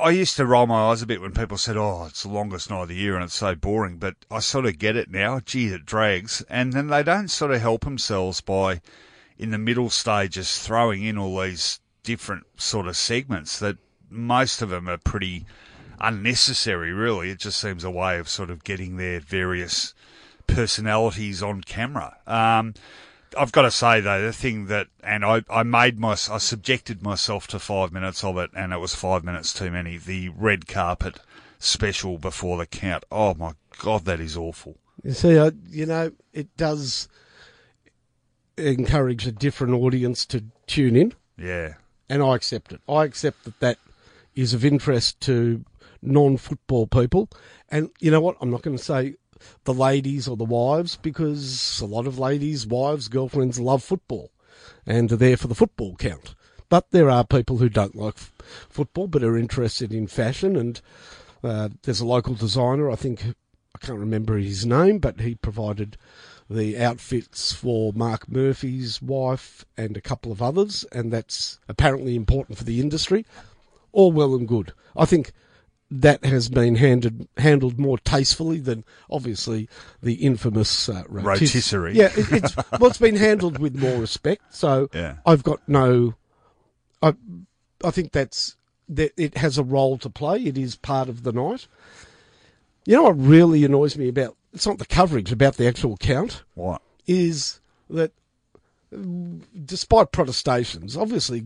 [0.00, 2.70] I used to roll my eyes a bit when people said, "Oh, it's the longest
[2.70, 5.40] night of the year and it's so boring." But I sort of get it now.
[5.40, 8.80] Gee, it drags, and then they don't sort of help themselves by,
[9.36, 13.76] in the middle stages, throwing in all these different sort of segments that
[14.08, 15.44] most of them are pretty
[16.00, 16.92] unnecessary.
[16.92, 19.92] Really, it just seems a way of sort of getting their various
[20.54, 22.18] personalities on camera.
[22.26, 22.74] Um,
[23.38, 27.02] I've got to say though, the thing that, and I, I made my, I subjected
[27.02, 29.96] myself to five minutes of it, and it was five minutes too many.
[29.96, 31.18] The red carpet
[31.58, 33.04] special before the count.
[33.10, 34.76] Oh my god, that is awful.
[35.02, 37.08] You see, I, you know, it does
[38.56, 41.14] encourage a different audience to tune in.
[41.38, 41.74] Yeah,
[42.08, 42.80] and I accept it.
[42.88, 43.78] I accept that that
[44.34, 45.64] is of interest to
[46.02, 47.30] non-football people,
[47.70, 48.36] and you know what?
[48.40, 49.14] I'm not going to say
[49.64, 54.30] the ladies or the wives because a lot of ladies, wives, girlfriends love football
[54.86, 56.34] and are there for the football count.
[56.68, 58.32] But there are people who don't like f-
[58.68, 60.56] football but are interested in fashion.
[60.56, 60.80] And
[61.44, 63.34] uh, there's a local designer, I think,
[63.74, 65.96] I can't remember his name, but he provided
[66.48, 70.84] the outfits for Mark Murphy's wife and a couple of others.
[70.92, 73.26] And that's apparently important for the industry.
[73.92, 74.72] All well and good.
[74.96, 75.32] I think
[76.00, 79.68] that has been handed, handled more tastefully than obviously
[80.02, 81.94] the infamous uh, rotisserie.
[81.94, 84.42] Yeah, it, it's well, it's been handled with more respect.
[84.54, 85.16] So yeah.
[85.26, 86.14] I've got no.
[87.02, 87.14] I
[87.84, 88.56] I think that's
[88.88, 90.42] that it has a role to play.
[90.44, 91.68] It is part of the night.
[92.86, 96.42] You know what really annoys me about it's not the coverage about the actual count.
[96.54, 98.12] What is that?
[99.64, 101.44] Despite protestations, obviously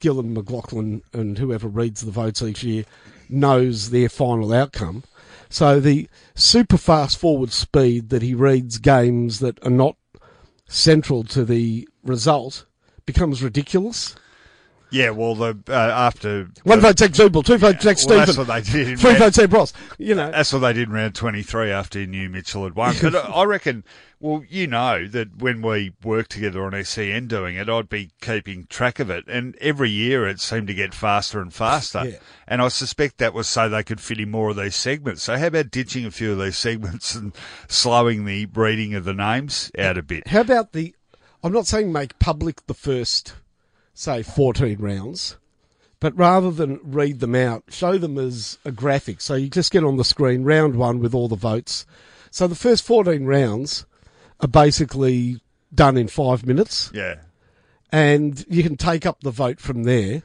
[0.00, 2.84] Gillon McLachlan, and whoever reads the votes each year
[3.30, 5.04] knows their final outcome.
[5.48, 9.96] So the super fast forward speed that he reads games that are not
[10.68, 12.66] central to the result
[13.06, 14.14] becomes ridiculous.
[14.90, 18.38] Yeah, well, the uh, after one vote Jack Ziebell, two votes Jack well, Stephen, that's
[18.38, 18.98] what they did.
[18.98, 19.72] three votes Ed Ross.
[19.98, 22.74] You know, that's what they did in round twenty three after he knew Mitchell had
[22.74, 22.94] won.
[23.02, 23.84] But I reckon,
[24.18, 28.66] well, you know that when we worked together on SEN doing it, I'd be keeping
[28.66, 32.04] track of it, and every year it seemed to get faster and faster.
[32.06, 32.16] Yeah.
[32.46, 35.22] And I suspect that was so they could fit in more of these segments.
[35.24, 37.34] So how about ditching a few of these segments and
[37.68, 40.28] slowing the reading of the names out a bit?
[40.28, 40.94] How about the?
[41.44, 43.34] I'm not saying make public the first
[43.98, 45.36] say 14 rounds,
[45.98, 49.20] but rather than read them out, show them as a graphic.
[49.20, 51.84] So you just get on the screen round one with all the votes.
[52.30, 53.86] So the first 14 rounds
[54.40, 55.40] are basically
[55.74, 56.92] done in five minutes.
[56.94, 57.16] Yeah.
[57.90, 60.22] And you can take up the vote from there,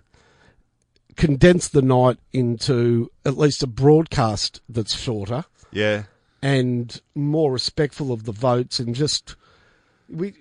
[1.16, 5.46] condense the night into at least a broadcast that's shorter.
[5.72, 6.04] Yeah.
[6.44, 9.36] And more respectful of the votes and just
[10.08, 10.36] we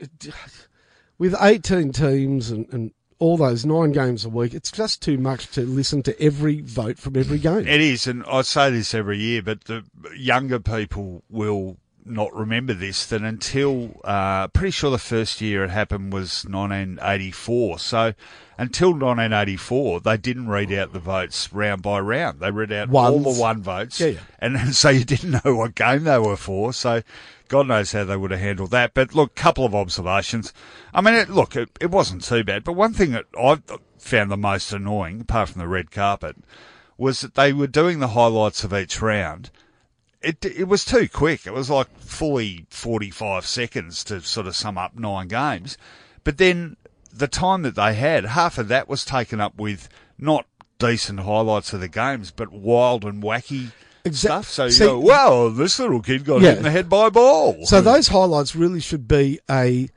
[1.16, 5.48] with 18 teams and, and all those nine games a week, it's just too much
[5.52, 7.66] to listen to every vote from every game.
[7.66, 9.84] It is, and I say this every year, but the
[10.16, 15.70] younger people will not remember this that until uh, pretty sure the first year it
[15.70, 17.78] happened was 1984.
[17.78, 18.14] So
[18.58, 22.40] until 1984, they didn't read out the votes round by round.
[22.40, 23.24] They read out Ones.
[23.26, 24.18] all the one votes, Yeah, yeah.
[24.40, 26.72] and, and so you didn't know what game they were for.
[26.72, 27.02] So
[27.52, 28.94] God knows how they would have handled that.
[28.94, 30.54] But look, couple of observations.
[30.94, 32.64] I mean, it, look, it, it wasn't too bad.
[32.64, 33.60] But one thing that I
[33.98, 36.36] found the most annoying, apart from the red carpet,
[36.96, 39.50] was that they were doing the highlights of each round.
[40.22, 41.46] It it was too quick.
[41.46, 45.76] It was like fully forty five seconds to sort of sum up nine games.
[46.24, 46.78] But then
[47.12, 50.46] the time that they had, half of that was taken up with not
[50.78, 53.72] decent highlights of the games, but wild and wacky
[54.04, 54.48] Exa- stuff.
[54.48, 56.50] So you See- go, wow, this little kid got Yeah.
[56.50, 57.64] hit in the head by a ball.
[57.66, 59.88] So those highlights really should be a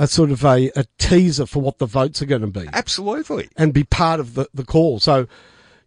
[0.00, 3.48] a sort of a, a teaser for what the votes are going to be Absolutely.
[3.56, 5.00] and be part of the, the call.
[5.00, 5.26] So,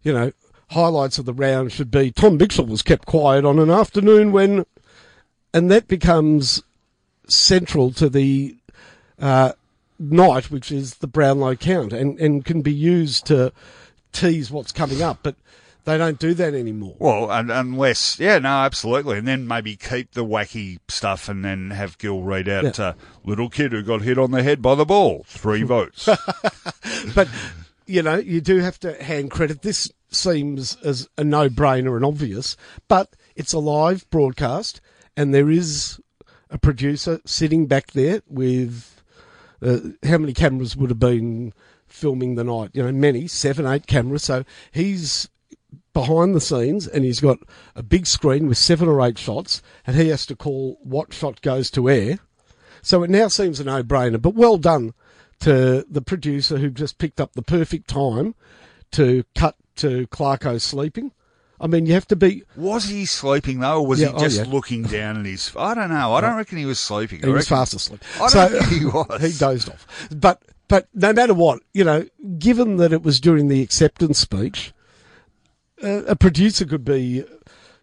[0.02, 0.32] you know,
[0.68, 4.66] highlights of the round should be Tom Mitchell was kept quiet on an afternoon when,
[5.54, 6.62] and that becomes
[7.26, 8.54] central to the
[9.18, 9.52] uh,
[9.98, 13.50] night, which is the Brownlow count, and, and can be used to
[14.12, 15.20] tease what's coming up.
[15.22, 15.36] But
[15.84, 16.94] they don't do that anymore.
[16.98, 19.18] Well, un unless, yeah, no, absolutely.
[19.18, 22.84] And then maybe keep the wacky stuff and then have Gil read out Yeah.
[22.88, 22.92] uh,
[23.24, 25.24] little kid who got hit on the head by the ball.
[25.26, 26.08] Three votes.
[27.14, 27.28] but
[27.86, 29.62] you know, you do have to hand credit.
[29.62, 34.80] This seems as a no-brainer and obvious, but it's a live broadcast,
[35.16, 36.00] and there is
[36.50, 39.02] a producer sitting back there with
[39.62, 41.52] uh, how many cameras would have been
[41.86, 42.70] filming the night?
[42.74, 44.22] You know, many, seven, eight cameras.
[44.24, 45.28] So he's
[45.92, 47.38] behind the scenes and he's got
[47.76, 51.40] a big screen with seven or eight shots, and he has to call what shot
[51.42, 52.18] goes to air.
[52.82, 54.94] So it now seems a no-brainer, but well done
[55.40, 58.34] to the producer who just picked up the perfect time
[58.92, 61.12] to cut to Clarko sleeping.
[61.60, 62.42] I mean, you have to be.
[62.56, 64.44] was he sleeping though, or was Yeah, he oh, just yeah.
[64.52, 65.52] looking down at his?
[65.56, 66.12] I don't know.
[66.14, 67.22] I don't reckon he was sleeping.
[67.22, 68.02] I He was reckon- fast asleep.
[68.20, 69.22] I so don't think he was.
[69.32, 70.08] he dozed off.
[70.14, 72.04] But but no matter what, you know,
[72.38, 74.72] given that it was during the acceptance speech,
[75.82, 77.24] Uh, a producer could be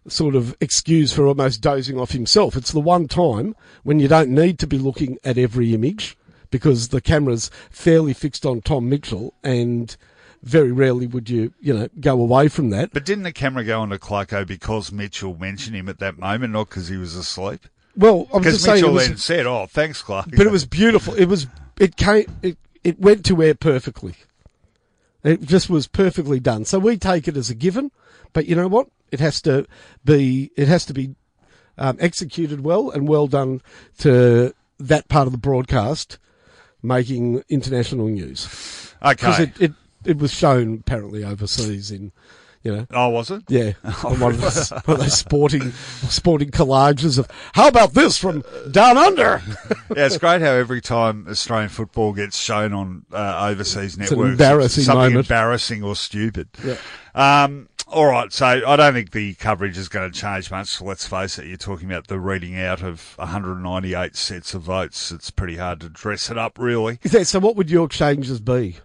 [0.08, 2.56] sort of excused for almost dozing off himself.
[2.56, 6.16] It's the one time when you don't need to be looking at every image
[6.50, 9.96] because the camera's fairly fixed on Tom Mitchell and
[10.42, 12.92] very rarely would you, you know, go away from that.
[12.92, 16.70] But didn't the camera go onto Clarko because Mitchell mentioned him at that moment, not
[16.70, 17.66] because he was asleep?
[17.96, 20.52] Well, I'm Because just saying it Mitchell was, then said, "Oh, thanks, Clark." but it
[20.52, 21.12] was beautiful.
[21.14, 21.46] It was
[21.78, 24.14] it came it, it went to air perfectly.
[25.22, 26.64] It just was perfectly done.
[26.64, 27.90] So we take it as a given,
[28.32, 28.88] but you know what?
[29.10, 29.66] It has to
[30.04, 31.14] be it has to be
[31.76, 33.60] um, executed well and well done
[33.98, 36.18] to that part of the broadcast
[36.82, 39.72] making international news Okay, because it, it
[40.04, 42.12] it was shown apparently overseas in
[42.62, 43.42] you know oh, was it?
[43.48, 43.72] yeah,
[44.04, 48.44] on one of, those, one of those sporting sporting collages of how about this from
[48.70, 49.42] down under?
[49.96, 54.30] Yeah, it's great how every time Australian football gets shown on uh, overseas an networks,
[54.30, 55.26] embarrassing something moment.
[55.26, 56.48] embarrassing or stupid.
[56.64, 56.76] Yeah.
[57.14, 60.80] Um, all right, so I don't think the coverage is going to change much.
[60.80, 65.10] Let's face it, you're talking about the reading out of 198 sets of votes.
[65.10, 67.00] It's pretty hard to dress it up, really.
[67.02, 68.76] Yeah, so what would your changes be?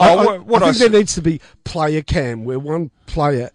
[0.00, 2.58] Oh, I, I- what- what I I think there needs to be player cam where
[2.58, 3.50] one player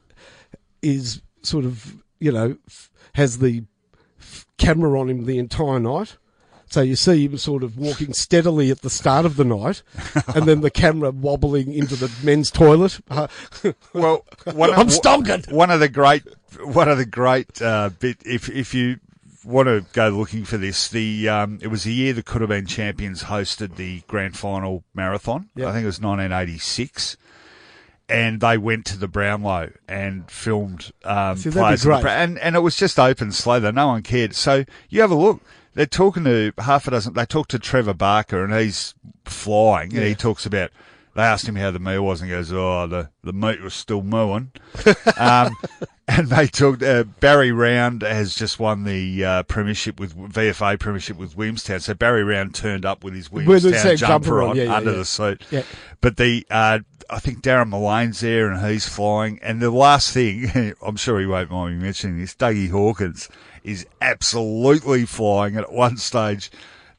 [0.82, 2.58] is sort of you know
[3.15, 3.63] has the
[4.58, 6.17] camera on him the entire night.
[6.67, 9.84] So you see him sort of walking steadily at the start of the night,
[10.36, 12.99] and then the camera wobbling into the men's toilet.
[13.93, 15.51] Well, one of, I'm stonking.
[15.51, 16.23] One of the great,
[16.63, 18.17] one of the great uh, bit.
[18.25, 18.99] If if you
[19.43, 22.49] want to go looking for this, the um, it was the year the could have
[22.49, 25.49] been champions hosted the grand final marathon.
[25.56, 25.69] Yeah.
[25.69, 27.17] I think it was 1986.
[28.10, 32.10] And they went to the Brownlow and filmed um, See, players, the.
[32.10, 33.71] And and it was just open slow though.
[33.71, 34.36] No one cared.
[34.36, 35.41] So you have a look.
[35.73, 37.13] They're talking to half a dozen.
[37.13, 38.93] They talk to Trevor Barker, and he's
[39.25, 40.71] flying, and he talks about.
[41.15, 43.73] They asked him how the meal was, and he goes, "Oh, the the meat was
[43.73, 44.51] still mooing."
[45.17, 45.56] um,
[46.07, 46.83] and they talked.
[46.83, 51.79] Uh, Barry Round has just won the uh, premiership with VFA premiership with Williamstown.
[51.79, 54.91] So Barry Round turned up with his Williamstown jumper, jumper on, on yeah, yeah, under
[54.91, 54.97] yeah.
[54.97, 55.43] the suit.
[56.01, 59.39] But the uh, I think Darren Millane's there and he's flying.
[59.41, 63.29] And the last thing, I'm sure he won't mind me mentioning this, Dougie Hawkins
[63.63, 65.55] is absolutely flying.
[65.55, 66.51] And at one stage,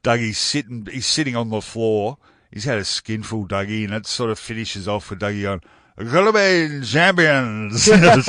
[0.03, 2.19] Dougie's sitting, he's sitting on the floor.
[2.51, 5.63] He's had a skinful, Dougie, and it sort of finishes off with Dougie going,
[5.97, 7.89] Been champions.
[7.89, 8.29] it's,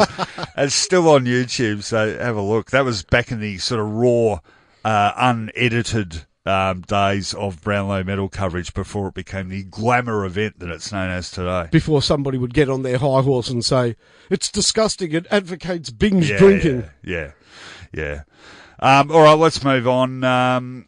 [0.55, 2.71] it's still on YouTube, so have a look.
[2.71, 4.39] That was back in the sort of raw,
[4.83, 10.69] uh, unedited um, days of Brownlow medal coverage before it became the glamour event that
[10.69, 11.67] it's known as today.
[11.71, 13.95] before somebody would get on their high horse and say
[14.29, 15.11] it's disgusting.
[15.13, 16.83] It advocates binge Yeah, drinking.
[17.03, 17.31] Yeah,
[17.91, 18.23] yeah.
[18.79, 18.99] yeah.
[18.99, 20.23] Um, all right, let's move on.
[20.23, 20.87] Um,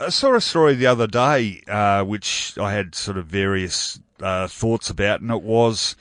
[0.00, 4.48] I saw a story the other day, uh, which I had sort of various uh,
[4.48, 5.94] thoughts about, and it was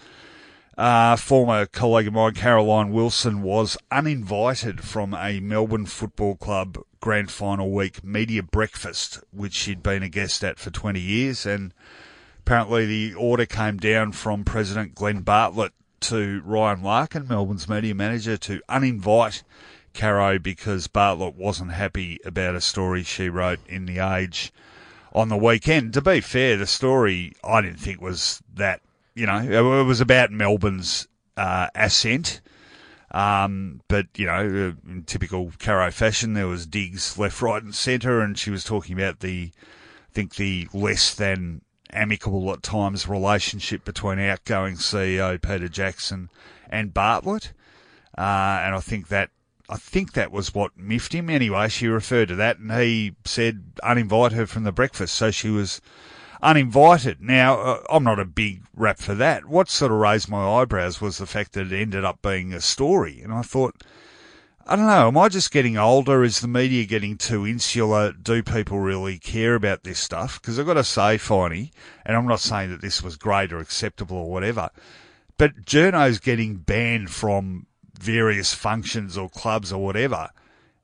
[0.78, 7.32] uh, former colleague of mine, Caroline Wilson, was uninvited from a Melbourne Football Club grand
[7.32, 11.74] final week media breakfast, which she'd been a guest at for 20 years, and
[12.40, 15.72] apparently the order came down from President Glenn Bartlett
[16.02, 19.44] to Ryan Larkin, Melbourne's media manager, to uninvite
[19.94, 24.52] Caro because Bartlett wasn't happy about a story she wrote in The Age
[25.14, 25.94] on the weekend.
[25.94, 28.82] To be fair, the story I didn't think was that,
[29.16, 31.08] you know, it was about Melbourne's
[31.38, 32.42] uh, ascent.
[33.12, 34.34] Um, but, you know,
[34.86, 38.66] uh, in typical Caro fashion, there was digs left, right, and centre, and she was
[38.66, 41.62] talking about the I think the less than
[41.92, 46.30] amicable at times relationship between outgoing CEO Peter Jackson
[46.70, 47.54] and Bartlett.
[48.18, 49.30] Uh, and I think that
[49.70, 51.30] I think that was what miffed him.
[51.30, 55.50] Anyway, she referred to that, and he said uninvite her from the breakfast, so she
[55.50, 55.82] was
[56.46, 57.22] uninvited.
[57.22, 59.46] Now, uh, I'm not a big rap for that.
[59.46, 62.62] What sort of raised my eyebrows was the fact that it ended up being a
[62.62, 63.76] story, and I thought.
[64.68, 65.10] I don't know.
[65.10, 66.24] Am I just getting older?
[66.24, 68.12] Is the media getting too insular?
[68.12, 70.42] Do people really care about this stuff?
[70.42, 71.70] Because I've got to say, Finey,
[72.04, 74.72] and I'm not saying that this was great or acceptable or whatever,
[75.38, 77.68] but journos getting banned from
[78.00, 80.32] various functions or clubs or whatever.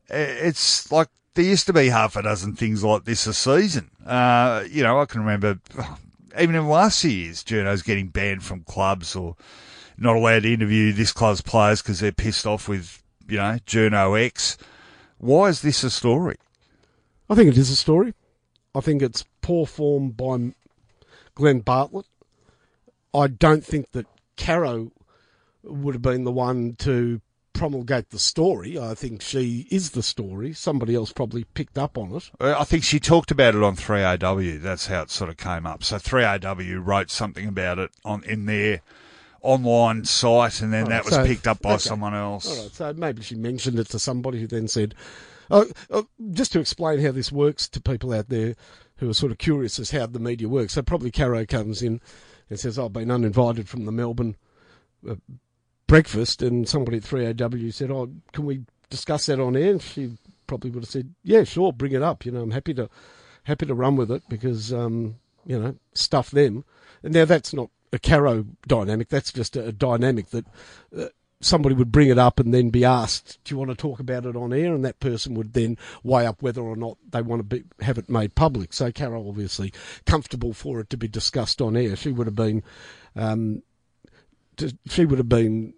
[0.09, 3.89] It's like there used to be half a dozen things like this a season.
[4.05, 5.59] Uh, you know, I can remember
[6.39, 9.35] even in last years, journos getting banned from clubs or
[9.97, 14.19] not allowed to interview this club's players because they're pissed off with, you know, journo
[14.19, 14.57] X.
[15.17, 16.37] Why is this a story?
[17.29, 18.13] I think it is a story.
[18.73, 20.53] I think it's poor form by
[21.35, 22.05] Glenn Bartlett.
[23.13, 24.07] I don't think that
[24.37, 24.91] Caro
[25.63, 27.21] would have been the one to
[27.53, 28.79] promulgate the story.
[28.79, 30.53] I think she is the story.
[30.53, 32.31] Somebody else probably picked up on it.
[32.39, 34.61] I think she talked about it on 3AW.
[34.61, 35.83] That's how it sort of came up.
[35.83, 38.81] So 3AW wrote something about it on in their
[39.41, 41.79] online site, and then that was so, picked up by okay.
[41.79, 42.47] someone else.
[42.47, 44.95] All right, so maybe she mentioned it to somebody who then said,
[45.49, 48.55] oh, oh, just to explain how this works to people out there
[48.97, 50.73] who are sort of curious as how the media works.
[50.73, 52.01] So probably Caro comes in
[52.49, 54.35] and says, I've been uninvited from the Melbourne
[55.09, 55.15] uh,
[55.91, 60.17] breakfast, and somebody at 3AW said, "Oh, can we discuss that on air?" And she
[60.47, 62.25] probably would have said, "Yeah, sure, bring it up.
[62.25, 62.89] You know, I'm happy to
[63.43, 66.63] happy to run with it because um, you know, stuff them."
[67.03, 69.09] And now that's not a Caro dynamic.
[69.09, 70.45] That's just a, dynamic that.
[70.97, 71.07] Uh,
[71.43, 74.25] somebody would bring it up and then be asked, "Do you want to talk about
[74.25, 77.41] it on air?" And that person would then weigh up whether or not they want
[77.41, 78.71] to be, have it made public.
[78.71, 79.73] So Carol obviously
[80.05, 81.97] comfortable for it to be discussed on air.
[81.97, 82.63] She would have been,
[83.15, 83.63] um,
[84.87, 85.73] she would have been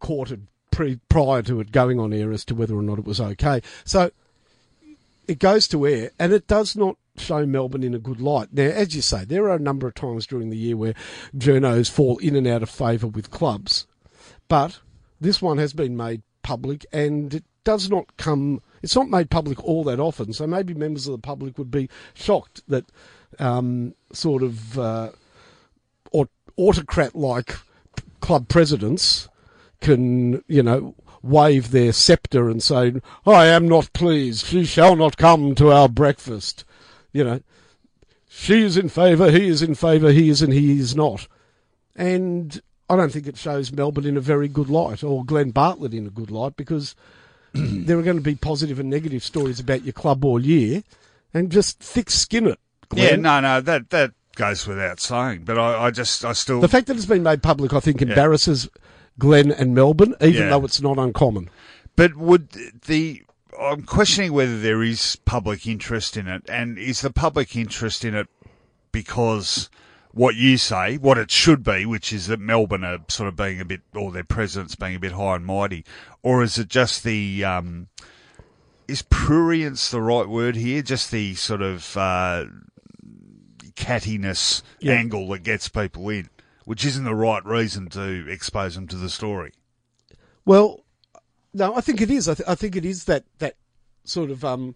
[0.00, 3.20] courted pre, prior to it going on air as to whether or not it was
[3.20, 3.62] okay.
[3.84, 4.10] So
[5.26, 8.48] it goes to air, and it does not show Melbourne in a good light.
[8.52, 10.94] Now, as you say, there are a number of times during the year where
[11.36, 13.86] journos fall in and out of favour with clubs,
[14.48, 14.80] but
[15.20, 18.62] this one has been made public, and it does not come.
[18.82, 21.88] It's not made public all that often, so maybe members of the public would be
[22.14, 22.84] shocked that
[23.40, 25.10] um, sort of uh,
[26.56, 27.56] autocrat-like
[28.20, 29.28] club presidents
[29.80, 32.94] can, you know, wave their sceptre and say,
[33.26, 34.46] I am not pleased.
[34.46, 36.64] She shall not come to our breakfast.
[37.12, 37.40] You know,
[38.28, 41.26] she is in favour, he is in favour, he is and he is not.
[41.94, 45.94] And I don't think it shows Melbourne in a very good light or Glenn Bartlett
[45.94, 46.94] in a good light because
[47.54, 50.82] there are going to be positive and negative stories about your club all year
[51.34, 52.60] and just thick skin it.
[52.88, 53.08] Glenn.
[53.08, 55.42] Yeah, no, no, that, that goes without saying.
[55.44, 56.60] But I, I just, I still.
[56.60, 58.82] The fact that it's been made public, I think, embarrasses yeah.
[59.18, 60.50] Glenn and Melbourne, even yeah.
[60.50, 61.50] though it's not uncommon.
[61.94, 62.50] But would
[62.86, 63.22] the
[63.58, 68.14] I'm questioning whether there is public interest in it, and is the public interest in
[68.14, 68.28] it
[68.92, 69.70] because
[70.12, 73.60] what you say, what it should be, which is that Melbourne are sort of being
[73.60, 75.84] a bit, or their presidents being a bit high and mighty,
[76.22, 77.88] or is it just the um,
[78.88, 80.82] is prurience the right word here?
[80.82, 82.46] Just the sort of uh,
[83.74, 84.94] cattiness yeah.
[84.94, 86.28] angle that gets people in
[86.66, 89.52] which isn't the right reason to expose them to the story.
[90.44, 90.84] Well,
[91.54, 92.28] no, I think it is.
[92.28, 93.54] I, th- I think it is that that
[94.04, 94.44] sort of.
[94.44, 94.74] Um,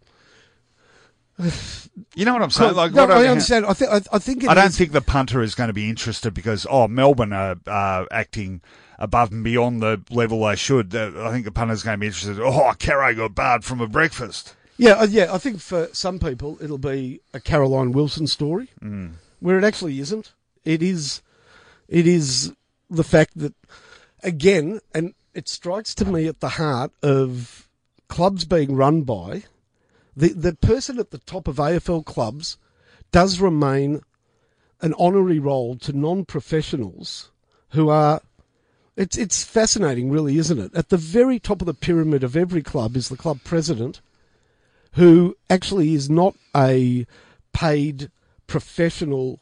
[2.14, 2.74] you know what I'm saying?
[2.74, 3.66] Like, no, I, I understand.
[3.66, 4.49] I, th- I, I think.
[4.49, 4.78] I don't is.
[4.78, 8.62] think the punter is going to be interested because oh, Melbourne are uh, acting
[8.99, 10.95] above and beyond the level they should.
[10.95, 12.38] I think the punter's going to be interested.
[12.41, 14.55] Oh, Caro got barred from a breakfast.
[14.76, 15.34] Yeah, uh, yeah.
[15.34, 19.12] I think for some people it'll be a Caroline Wilson story, mm.
[19.41, 20.32] where it actually isn't.
[20.64, 21.20] It is
[21.91, 22.55] it is
[22.88, 23.55] the fact that,
[24.22, 27.68] again, and it strikes to me at the heart of
[28.09, 29.45] clubs being run by
[30.16, 32.59] the the person at the top of AFL clubs
[33.12, 34.01] does remain
[34.80, 37.30] an honorary role to non-professionals
[37.70, 38.20] who are
[38.97, 40.74] it's it's fascinating really isn't it?
[40.74, 44.01] At the very top of the pyramid of every club is the club president
[44.95, 47.07] who actually is not a
[47.53, 48.11] paid
[48.47, 49.38] professional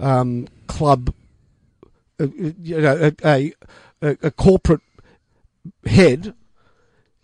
[0.00, 1.12] um, club
[2.18, 3.52] you know, a,
[4.02, 4.80] a, a corporate
[5.86, 6.34] head,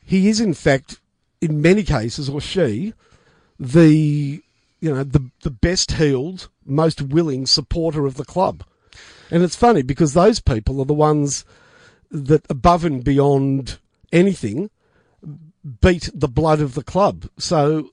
[0.05, 1.01] he is in fact,
[1.41, 2.95] in many cases, or she,
[3.59, 4.43] the
[4.81, 8.65] you know the the best heeled, most willing supporter of the club.
[9.31, 11.45] And it's funny because those people are the ones
[12.11, 13.79] that, above and beyond
[14.13, 14.71] anything,
[15.81, 17.29] beat the blood of the club.
[17.39, 17.91] So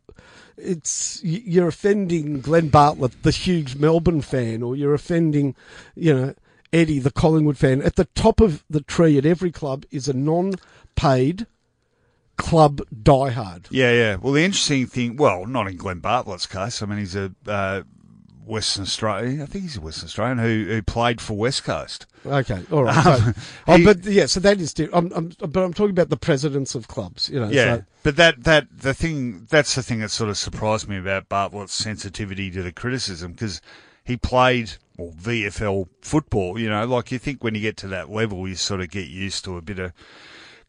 [0.57, 5.55] it's you're offending Glenn Bartlett, the huge Melbourne fan, or you're offending,
[5.95, 6.35] you know,
[6.73, 7.81] Eddie, the Collingwood fan.
[7.81, 11.47] At the top of the tree at every club is a non-paid
[12.37, 13.67] club diehard.
[13.69, 14.15] Yeah, yeah.
[14.15, 16.81] Well, the interesting thing, well, not in Glenn Bartlett's case.
[16.81, 17.83] I mean, he's a uh,
[18.45, 19.41] Western Australian.
[19.41, 22.05] I think he's a Western Australian who, who played for West Coast.
[22.25, 23.03] Okay, all right.
[23.03, 23.33] So,
[23.67, 24.73] oh, but yeah, so that is.
[24.73, 27.29] di- I'm, I'm, but I'm talking about the presidents of clubs.
[27.29, 27.49] You know.
[27.49, 30.97] Yeah, So, but that that the thing that's the thing that sort of surprised me
[30.97, 33.61] about Bartlett's sensitivity to the criticism because
[34.03, 36.59] he played well VFL football.
[36.59, 39.07] You know, like you think when you get to that level, you sort of get
[39.07, 39.93] used to a bit of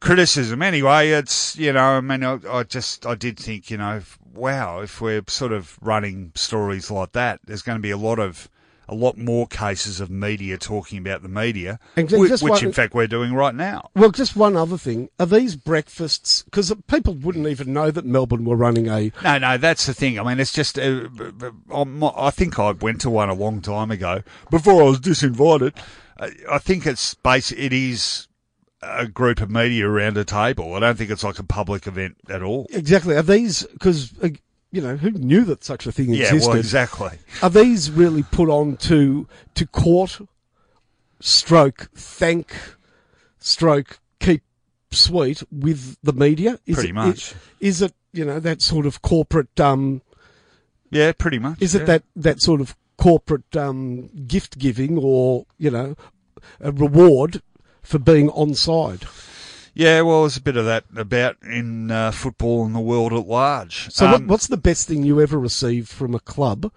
[0.00, 0.62] criticism.
[0.62, 4.02] Anyway, it's you know, I mean, I, I just I did think you know,
[4.32, 8.18] wow, if we're sort of running stories like that, there's going to be a lot
[8.18, 8.48] of
[8.92, 13.06] a lot more cases of media talking about the media, which, one- in fact we're
[13.06, 13.88] doing right now.
[13.96, 16.42] well, just one other thing: are these breakfasts?
[16.42, 19.10] Because people wouldn't even know that Melbourne were running a.
[19.24, 20.18] No, no, that's the thing.
[20.20, 20.78] I mean, it's just.
[20.78, 24.82] Uh, b- b- I'm- I think I went to one a long time ago before
[24.82, 25.74] I was disinvited.
[26.18, 27.50] I I think it's base.
[27.52, 28.28] It is
[28.82, 30.74] a group of media around a table.
[30.74, 32.66] I don't think it's like a public event at all.
[32.70, 33.16] Exactly.
[33.16, 34.28] Are these because uh,
[34.72, 36.40] you know who knew that such a thing existed?
[36.40, 37.18] Yeah, well, exactly.
[37.42, 40.20] Are these really put on to to court,
[41.20, 42.54] stroke thank,
[43.38, 44.42] stroke keep
[44.90, 46.58] sweet with the media?
[46.66, 47.34] Is Pretty it, much.
[47.60, 49.60] Is it you know that sort of corporate?
[49.60, 50.02] Um,
[50.90, 51.62] Yeah, pretty much.
[51.62, 55.96] is it that that sort of corporate um, gift giving or you know
[56.60, 57.42] a reward
[57.82, 59.04] for being on side?
[59.74, 63.26] Yeah, well, there's a bit of that about in uh, football and the world at
[63.26, 63.90] large.
[63.90, 66.70] So what, Um, what's the best thing you ever received from a club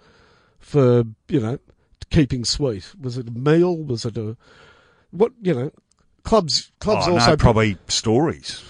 [0.58, 1.58] for you know
[2.10, 2.94] keeping sweet?
[3.00, 3.76] Was it a meal?
[3.76, 4.36] Was it a
[5.10, 5.72] what you know?
[6.22, 8.62] Clubs clubs oh, also no, put- probably stories.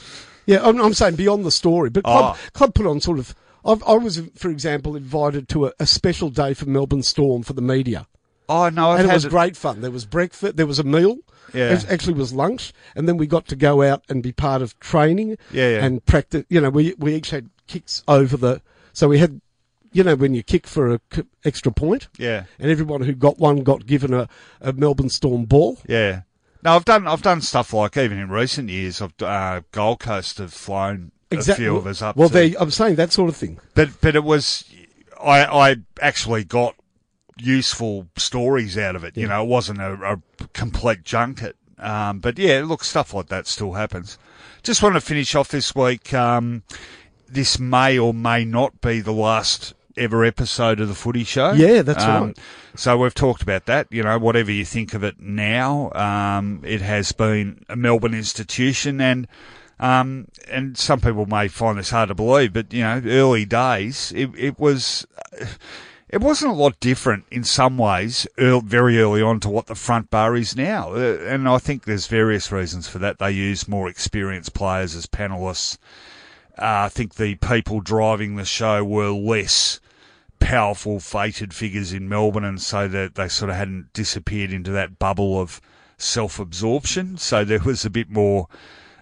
[0.44, 0.58] yeah.
[0.62, 2.48] I'm, I'm saying beyond the story, but club Oh.
[2.52, 3.34] club put on sort of.
[3.64, 7.52] I've, I was, for example, invited to a, a special day for Melbourne Storm for
[7.52, 8.06] the media,
[8.48, 9.80] Oh no, I've and it was great fun.
[9.80, 11.18] There was breakfast, there was a meal.
[11.54, 11.72] Yeah.
[11.74, 14.78] It actually was lunch, and then we got to go out and be part of
[14.80, 15.84] training Yeah, yeah.
[15.84, 16.44] and practice.
[16.48, 18.60] You know, we we each had kicks over the.
[18.92, 19.40] So we had,
[19.92, 23.38] you know, when you kick for a c- extra point, Yeah, and everyone who got
[23.38, 24.28] one got given a,
[24.60, 25.78] a Melbourne Storm ball.
[25.88, 26.22] yeah.
[26.62, 29.00] No, I've done I've done stuff like even in recent years.
[29.00, 32.16] I've uh, Gold Coast have flown a few of us up.
[32.16, 33.60] Well, to, they, I'm saying that sort of thing.
[33.74, 34.64] but but it was
[35.22, 36.74] I I actually got
[37.38, 39.16] useful stories out of it.
[39.16, 40.20] You know, it wasn't a, a
[40.52, 41.56] complete junket.
[41.78, 44.18] Um, but yeah, look, stuff like that still happens.
[44.62, 46.14] Just want to finish off this week.
[46.14, 46.62] Um,
[47.28, 51.52] this may or may not be the last ever episode of the Footy Show.
[51.52, 52.38] Yeah, that's Um, right.
[52.74, 53.86] So we've talked about that.
[53.90, 59.00] You know, whatever you think of it now, um, it has been a Melbourne institution,
[59.00, 59.26] and
[59.78, 64.12] um, and some people may find this hard to believe, but you know, early days,
[64.16, 65.06] it, it was.
[66.08, 69.74] It wasn't a lot different in some ways, earl very early on, to what the
[69.74, 73.18] front bar is now, uh, and I think there's various reasons for that.
[73.18, 75.78] They use more experienced players as panelists.
[76.56, 79.80] Uh, I think the people driving the show were less
[80.38, 85.00] powerful, fated figures in Melbourne, and so that they sort of hadn't disappeared into that
[85.00, 85.60] bubble of
[85.98, 87.16] self-absorption.
[87.18, 88.46] So there was a bit more,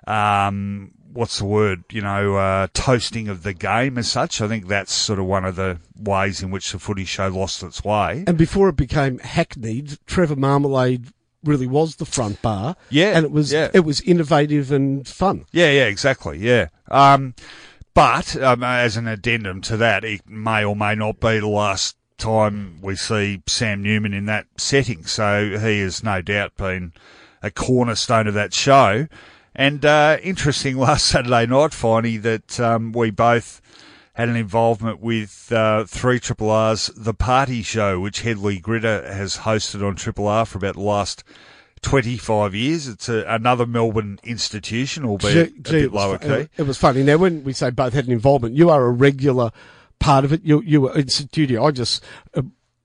[0.06, 1.84] um, what's the word?
[1.90, 4.40] You know, uh, toasting of the game as such.
[4.40, 7.62] I think that's sort of one of the ways in which the Footy Show lost
[7.62, 8.24] its way.
[8.26, 11.06] And before it became hackneyed, Trevor Marmalade
[11.44, 12.76] really was the front bar.
[12.90, 13.70] Yeah, and it was yeah.
[13.72, 15.46] it was innovative and fun.
[15.52, 16.38] Yeah, yeah, exactly.
[16.38, 16.68] Yeah.
[16.90, 17.34] Um,
[17.94, 21.96] but um, as an addendum to that, it may or may not be the last
[22.18, 25.04] time we see Sam Newman in that setting.
[25.04, 26.92] So he has no doubt been
[27.42, 29.06] a cornerstone of that show.
[29.54, 33.60] And uh, interesting last Saturday night, Finey, that um, we both
[34.14, 39.38] had an involvement with uh, 3 Triple R's The Party Show, which Headley Gritter has
[39.38, 41.24] hosted on Triple R for about the last
[41.82, 42.88] 25 years.
[42.88, 46.48] It's a, another Melbourne institution, albeit Gee- gee, a bit it lower key.
[46.56, 47.02] It was funny.
[47.02, 49.50] Now, when we say both had an involvement, you are a regular
[49.98, 50.42] part of it.
[50.44, 51.64] You you were in studio.
[51.64, 52.02] I just
[52.34, 52.42] uh,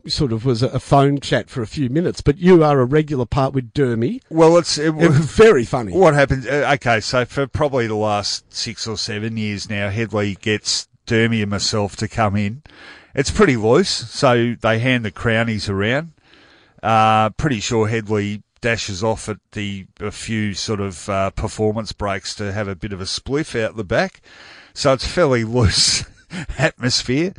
[0.08, 3.26] sort of was a, phone chat for a few minutes, but you are a regular
[3.26, 4.22] part with Dermy.
[4.30, 5.94] Well, it's it, It very funny.
[5.94, 6.48] what happens.
[6.48, 11.42] Uh, okay, so for probably the last six or seven years now, Headley gets Dermy
[11.42, 12.64] and myself to come in.
[13.16, 16.14] It's pretty loose, so they hand the crownies around.
[16.82, 22.36] Uh, pretty sure Headley dashes off at the a few sort of uh, performance breaks
[22.36, 24.22] to have a bit of a spliff out the back.
[24.74, 26.06] So it's fairly loose
[26.58, 27.34] atmosphere.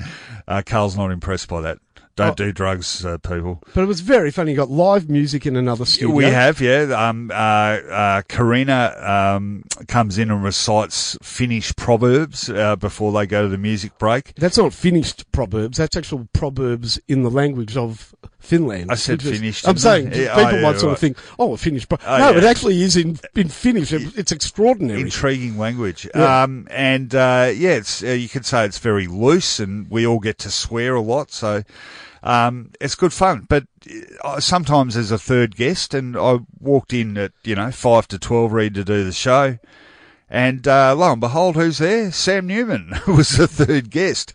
[0.47, 1.79] Uh, Carl's not impressed by that.
[2.17, 2.35] Don't Oh.
[2.35, 3.63] do drugs, uh, people.
[3.75, 4.51] But it was very funny.
[4.51, 6.15] You got live music in another studio.
[6.15, 6.83] We have, yeah.
[6.95, 8.95] Um, uh, uh, Karina
[9.37, 14.35] um, comes in and recites Finnish proverbs uh, before they go to the music break.
[14.37, 15.79] That's not finished proverbs.
[15.79, 18.91] That's actual proverbs in the language of Finland.
[18.91, 20.11] I said is- finished, I'm saying I?
[20.11, 20.93] People oh, might yeah, sort right.
[20.93, 21.87] of think, oh, a Finnish.
[21.87, 22.39] But Oh, no, yeah.
[22.39, 23.93] it actually is in in Finnish.
[23.93, 25.01] It's extraordinary.
[25.03, 26.09] Intriguing language.
[26.15, 26.43] Yeah.
[26.43, 30.19] Um, and uh, yeah, it's, uh, you could say it's very loose, and we all
[30.19, 31.63] get to swear a lot, so
[32.23, 33.47] um, it's good fun.
[33.49, 33.65] But
[34.25, 38.19] uh, sometimes there's a third guest, and I walked in at you know five to
[38.19, 39.59] twelve, ready to do the show,
[40.29, 42.11] and uh, lo and behold, who's there?
[42.11, 44.33] Sam Newman was the third guest.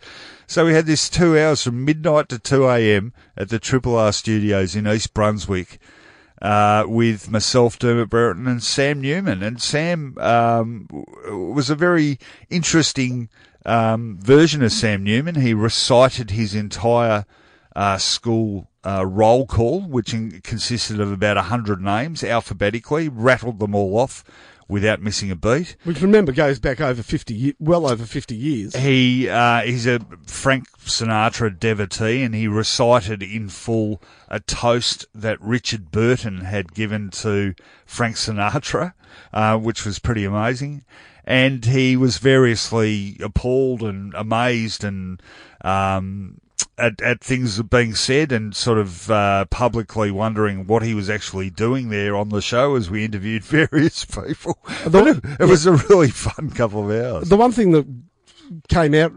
[0.48, 3.12] So we had this two hours from midnight to two a.m.
[3.36, 5.80] at the Triple R Studios in East Brunswick
[6.40, 9.42] uh, with myself, Dermot Brereton, and Sam Newman.
[9.42, 10.86] And Sam um,
[11.28, 13.28] was a very interesting
[13.64, 15.34] um, version of Sam Newman.
[15.34, 17.26] He recited his entire
[17.74, 23.74] uh, school uh, roll call, which in- consisted of about 100 names alphabetically, rattled them
[23.74, 24.22] all off
[24.68, 25.76] without missing a beat.
[25.84, 28.74] Which remember goes back over fifty, well over fifty years.
[28.74, 35.40] He uh, he's a Frank Sinatra devotee, and he recited in full a toast that
[35.40, 37.54] Richard Burton had given to
[37.84, 38.94] Frank Sinatra,
[39.32, 40.84] uh, which was pretty amazing.
[41.24, 45.20] And he was variously appalled and amazed and
[45.62, 46.40] um,
[46.78, 51.50] at, at things being said, and sort of uh, publicly wondering what he was actually
[51.50, 54.58] doing there on the show as we interviewed various people.
[54.90, 57.28] But it, it was a really fun couple of hours.
[57.28, 57.86] The one thing that
[58.68, 59.12] came out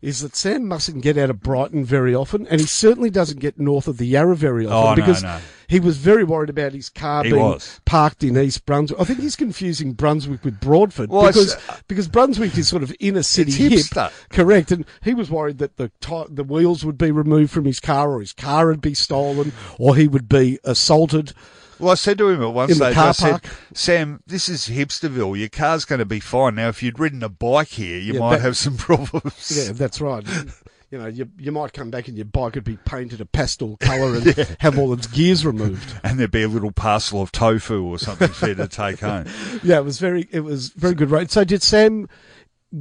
[0.00, 3.58] is that Sam mustn't get out of Brighton very often, and he certainly doesn't get
[3.58, 5.38] north of the Yarra very often Oh, because no.
[5.66, 7.80] he was very worried about his car He being was.
[7.84, 9.00] parked in East Brunswick.
[9.00, 12.94] I think he's confusing Brunswick with Broadford Well, because it's- because Brunswick is sort of
[13.00, 14.12] inner city It's hip, hipster.
[14.30, 14.70] correct?
[14.70, 18.12] And he was worried that the ti the wheels would be removed from his car,
[18.12, 21.32] or his car would be stolen, or he would be assaulted.
[21.78, 23.44] Well, I said to him at one In the stage, car I said, park?
[23.74, 25.38] Sam, this is Hipsterville.
[25.38, 26.56] Your car's going to be fine.
[26.56, 29.52] Now, if you'd ridden a bike here, you Yeah, might that- have some problems.
[29.56, 30.24] Yeah, that's right.
[30.90, 33.76] You know, you, you might come back and your bike would be painted a pastel
[33.76, 36.00] colour and have all its gears removed.
[36.02, 39.26] And there'd be a little parcel of tofu or something for you to take home.
[39.62, 41.10] Yeah, it was very it was very good.
[41.10, 41.30] Right.
[41.30, 42.08] So, did Sam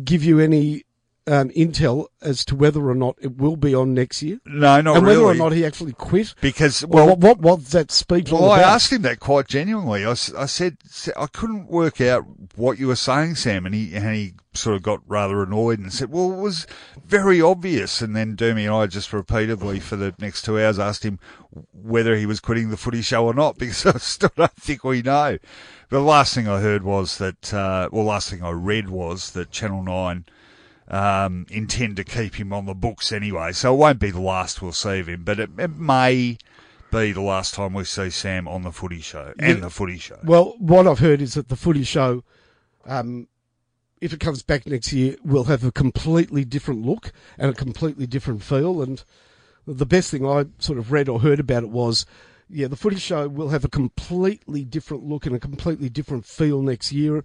[0.05, 0.83] give you any
[1.27, 4.97] um, intel as to whether or not it will be on next year, No, not
[4.97, 5.35] and whether really.
[5.35, 6.33] or not he actually quit?
[6.41, 10.05] because, Well, what, what was that speech Well, I asked him that quite genuinely.
[10.05, 10.15] I, I
[10.45, 10.77] said
[11.15, 12.25] I couldn't work out
[12.55, 15.93] what you were saying, Sam, and he and he sort of got rather annoyed and
[15.93, 16.65] said, "Well, it was
[17.05, 21.03] very obvious." And then Dermy and I just repeatedly for the next two hours asked
[21.03, 21.19] him
[21.73, 25.01] whether he was quitting the footy show or not because I still don't think we
[25.01, 25.37] know.
[25.89, 29.51] The last thing I heard was that, uh, well, last thing I read was that
[29.51, 30.25] Channel Nine
[30.89, 33.51] um, intend to keep him on the books anyway.
[33.51, 36.37] So it won't be the last we'll see of him, but it, it may
[36.91, 39.61] be the last time we see Sam on the footy show and Yeah.
[39.61, 40.19] the footy show.
[40.23, 42.23] Well, what I've heard is that the footy show,
[42.85, 43.27] um,
[43.99, 48.07] if it comes back next year, will have a completely different look and a completely
[48.07, 48.81] different feel.
[48.81, 49.03] And
[49.65, 52.05] the best thing I sort of read or heard about it was,
[52.49, 56.61] yeah, the footy show will have a completely different look and a completely different feel
[56.61, 57.21] next year.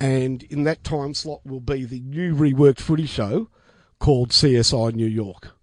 [0.00, 3.48] And in that time slot will be the new reworked footy show
[3.98, 5.52] called CSI New York.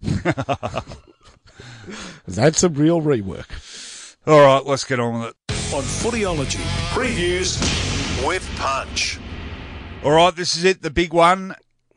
[2.26, 4.16] That's a real rework.
[4.26, 5.36] All right, let's get on with it.
[5.74, 6.62] On Footyology,
[6.92, 7.58] previews
[8.26, 9.18] with Punch.
[10.02, 11.54] All right, this is it, the big one.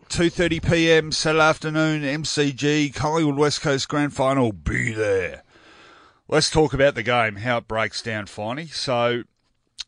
[0.10, 1.12] 2:30 p.m.
[1.12, 4.52] Saturday afternoon, MCG Collingwood West Coast Grand Final.
[4.52, 5.44] Be there.
[6.28, 8.68] Let's talk about the game, how it breaks down finally.
[8.68, 9.24] So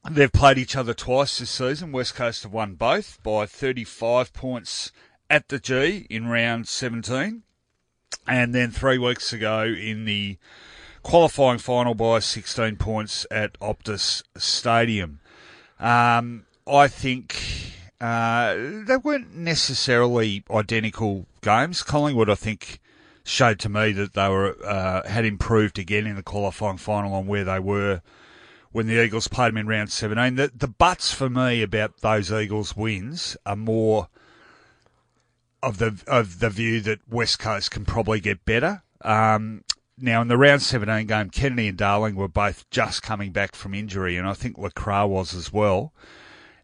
[0.10, 1.92] they've played each other twice this season.
[1.92, 4.92] West Coast have won both by 35 points
[5.30, 7.44] at the G in round 17,
[8.28, 10.38] and then three weeks ago in the
[11.04, 15.20] qualifying final by 16 points at Optus Stadium.
[15.80, 17.36] Um, I think
[18.02, 21.84] uh, they weren't necessarily identical games.
[21.84, 22.80] Collingwood, I think,
[23.24, 27.28] showed to me that they were uh, had improved again in the qualifying final on
[27.28, 28.02] where they were
[28.72, 30.36] when the Eagles played them in round 17.
[30.36, 34.10] The, the buts for me about those Eagles wins are more
[35.62, 38.84] of the of the view that West Coast can probably get better.
[39.02, 39.64] Um,
[39.98, 43.74] now, in the round 17 game, Kennedy and Darling were both just coming back from
[43.74, 45.94] injury, and I think LeCras was as well.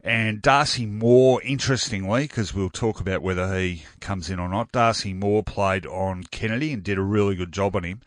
[0.01, 5.13] And Darcy Moore, interestingly, because we'll talk about whether he comes in or not, Darcy
[5.13, 8.01] Moore played on Kennedy and did a really good job on him.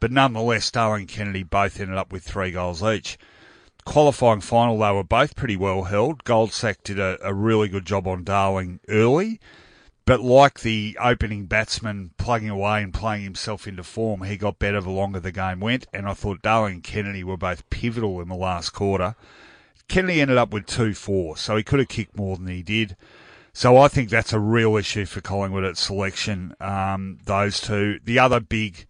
[0.00, 3.18] But nonetheless, Darling Kennedy both ended up with three goals each.
[3.84, 6.24] Qualifying final, they were both pretty well held.
[6.24, 9.40] Goldsack did a, a really good job on Darling early,
[10.06, 14.80] But like the opening batsman plugging away and playing himself into form, he got better
[14.80, 15.86] the longer the game went.
[15.92, 19.14] And I thought Darling and Kennedy were both pivotal in the last quarter.
[19.88, 22.96] Kennedy ended up with 2 4, so he could have kicked more than he did.
[23.52, 27.98] So I think that's a real issue for Collingwood at selection, um, those two.
[28.04, 28.86] The other big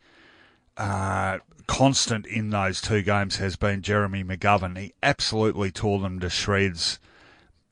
[0.81, 4.79] uh, constant in those two games has been Jeremy McGovern.
[4.79, 6.99] He absolutely tore them to shreds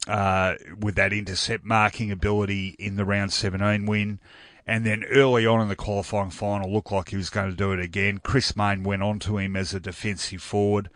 [0.07, 4.21] uh, with that intercept marking ability in the round 17 win.
[4.67, 7.73] And then early on in the qualifying final, looked like he was going to do
[7.73, 8.19] it again.
[8.23, 10.91] Chris Mayne went on to him as a defensive forward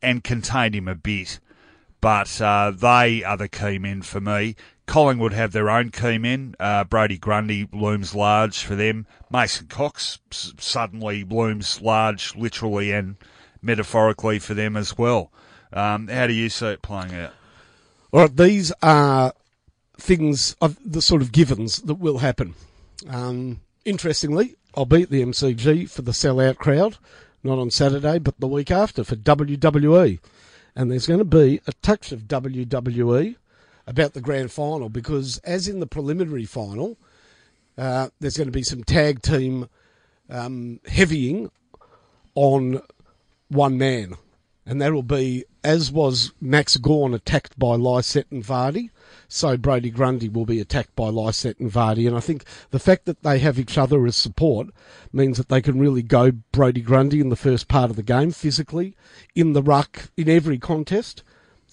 [0.00, 1.40] and contained him a bit.
[2.00, 4.54] But uh, they are the key men for me.
[4.86, 6.54] Collingwood have their own key men.
[6.60, 9.06] Uh, Brodie Grundy looms large for them.
[9.30, 13.16] Mason Cox s- suddenly looms large, literally and
[13.60, 15.32] metaphorically, for them as well.
[15.72, 17.32] Um, how do you see it playing out?
[18.12, 19.32] All right, these are
[19.98, 22.54] things of the sort of givens that will happen.
[23.08, 26.96] Um, interestingly, I'll be at the MCG for the sellout crowd,
[27.42, 30.20] not on Saturday, but the week after for WWE.
[30.76, 33.36] And there's going to be a touch of WWE
[33.86, 36.96] about the grand final because, as in the preliminary final,
[37.78, 39.68] uh, there's going to be some tag team
[40.30, 41.50] um, heavying
[42.34, 42.80] on
[43.48, 44.14] one man.
[44.68, 48.90] And that'll be, as was Max Gawn attacked by Lycett and Vardy,
[49.28, 52.08] so Brodie Grundy will be attacked by Lycett and Vardy.
[52.08, 54.68] And I think the fact that they have each other as support
[55.12, 58.32] means that they can really go Brodie Grundy in the first part of the game,
[58.32, 58.96] physically,
[59.36, 61.22] in the ruck, in every contest.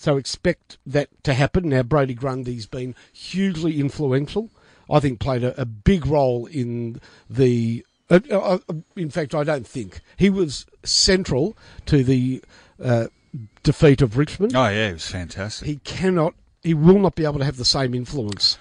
[0.03, 1.69] So expect that to happen.
[1.69, 4.49] Now, Brodie Grundy's been hugely influential.
[4.91, 6.99] I think played a, a big role in
[7.29, 7.85] the.
[8.09, 8.57] Uh, uh,
[8.97, 12.43] in fact, I don't think he was central to the
[12.83, 13.07] uh,
[13.63, 14.53] defeat of Richmond.
[14.53, 15.69] Oh, yeah, it was fantastic.
[15.69, 16.33] He cannot.
[16.63, 18.57] He will not be able to have the same influence.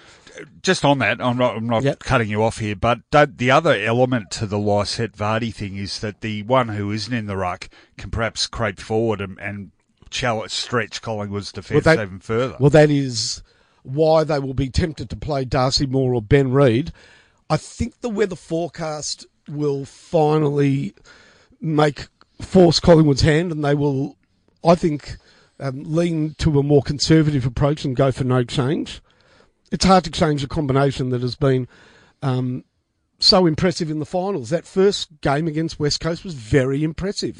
[0.61, 1.99] just on that, I'm not, I'm not Yep.
[1.99, 6.21] cutting you off here, but the other element to the Lycett Vardy thing is that
[6.21, 9.71] the one who isn't in the ruck can perhaps creep forward and, and
[10.13, 12.55] challenge, stretch Collingwood's defence that- even further.
[12.59, 13.41] Well, that is
[13.83, 16.93] why they will be tempted to play Darcy Moore or Ben Reid.
[17.49, 20.93] I think the weather forecast will finally
[21.59, 22.07] make
[22.41, 24.17] force Collingwood's hand, and they will,
[24.63, 25.17] I think,
[25.59, 29.01] um, lean to a more conservative approach and go for no change.
[29.71, 31.67] It's hard to change a combination that has been
[32.21, 32.63] um,
[33.19, 34.49] so impressive in the finals.
[34.49, 37.37] That first game against West Coast was very impressive.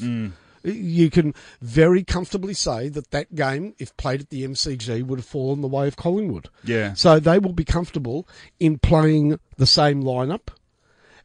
[0.64, 5.26] You can very comfortably say that that game, if played at the MCG, would have
[5.26, 6.48] fallen the way of Collingwood.
[6.64, 6.94] Yeah.
[6.94, 8.26] So they will be comfortable
[8.58, 10.48] in playing the same lineup,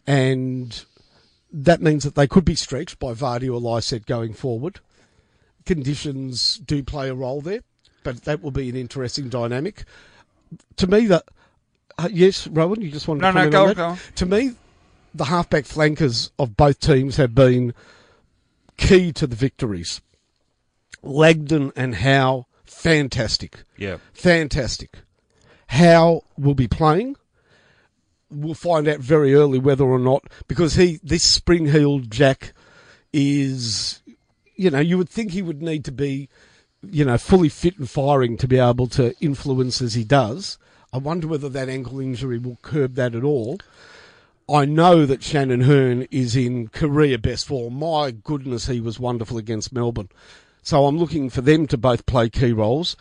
[0.06, 0.84] and
[1.52, 4.82] that means that they could be stretched by Vardy or Lycett going forward.
[5.66, 7.62] Conditions do play a role there,
[8.04, 9.86] but that will be an interesting dynamic.
[10.78, 11.24] To me, that
[11.98, 13.98] uh, yes, Rowan, you just wanted No, to no, comment go on on, that?
[13.98, 14.12] go.
[14.16, 14.56] To me,
[15.14, 17.74] the halfback flankers of both teams have been
[18.80, 20.02] key to the victories.
[21.04, 23.64] Langdon and Howe, fantastic.
[23.78, 23.98] Yeah.
[24.14, 25.00] Fantastic.
[25.68, 27.16] Howe will be playing.
[28.32, 32.54] We'll find out very early whether or not, because he, this spring heeled Jack
[33.12, 34.02] is,
[34.56, 36.30] you know, you would think he would need to be,
[36.82, 40.58] you know, fully fit and firing to be able to influence as he does.
[40.94, 43.60] I wonder whether that ankle injury will curb that at all.
[44.52, 47.76] I know that Shannon Hurn is in career best form.
[47.76, 50.10] My goodness, he was wonderful against Melbourne.
[50.62, 52.96] So I'm looking for them to both play key roles.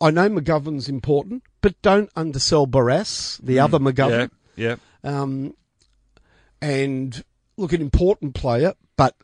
[0.00, 4.30] I know McGovern's important, but don't undersell Barrass, the other McGovern.
[4.56, 4.76] Yeah.
[5.04, 5.54] Um,
[6.60, 7.22] and
[7.56, 9.16] look, an important player, but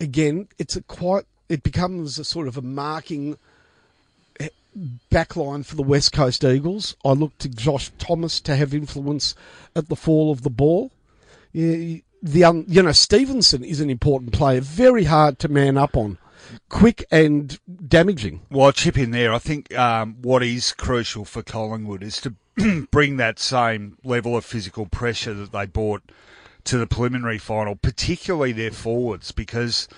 [0.00, 1.24] again, it's a quite.
[1.48, 3.38] It becomes a sort of a marking
[5.10, 6.96] backline for the West Coast Eagles.
[7.04, 9.34] I look to Josh Thomas to have influence
[9.74, 10.92] at the fall of the ball.
[11.52, 16.18] The you know Stephenson is an important player, very hard to man up on,
[16.68, 17.58] quick and
[17.88, 18.42] damaging.
[18.50, 19.32] Well, I'll chip in there.
[19.32, 22.34] I think um, what is crucial for Collingwood is to
[22.90, 26.02] bring that same level of physical pressure that they brought
[26.64, 29.88] to the preliminary final, particularly their forwards, because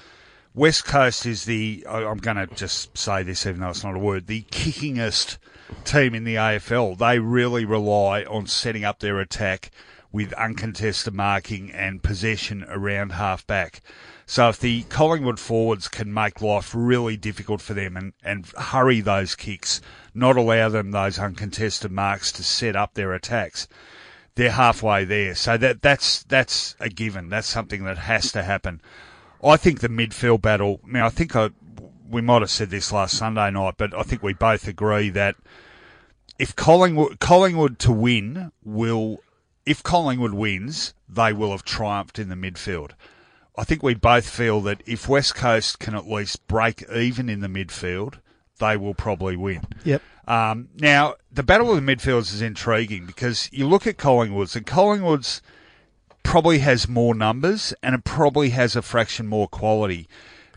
[0.54, 3.98] West Coast is the, I'm going to just say this even though it's not a
[3.98, 5.38] word, the kickingest
[5.84, 6.98] team in the AFL.
[6.98, 9.70] They really rely on setting up their attack
[10.10, 13.82] with uncontested marking and possession around half back.
[14.26, 19.00] So if the Collingwood forwards can make life really difficult for them and, and hurry
[19.00, 19.80] those kicks,
[20.14, 23.68] not allow them those uncontested marks to set up their attacks,
[24.34, 25.34] they're halfway there.
[25.34, 27.28] So that that's that's a given.
[27.28, 28.80] That's something that has to happen.
[29.42, 30.80] I think the midfield battle.
[30.86, 31.50] Now, I think I,
[32.08, 35.36] we might have said this last Sunday night, but I think we both agree that
[36.38, 39.18] if Collingwood Collingwood to win will
[39.66, 42.92] if Collingwood wins, they will have triumphed in the midfield.
[43.56, 47.40] I think we both feel that if West Coast can at least break even in
[47.40, 48.14] the midfield,
[48.58, 49.62] they will probably win.
[49.84, 50.00] Yep.
[50.28, 54.64] Um, now, the battle of the midfields is intriguing because you look at Collingwood's, and
[54.64, 55.42] Collingwood's
[56.28, 60.06] probably has more numbers and it probably has a fraction more quality.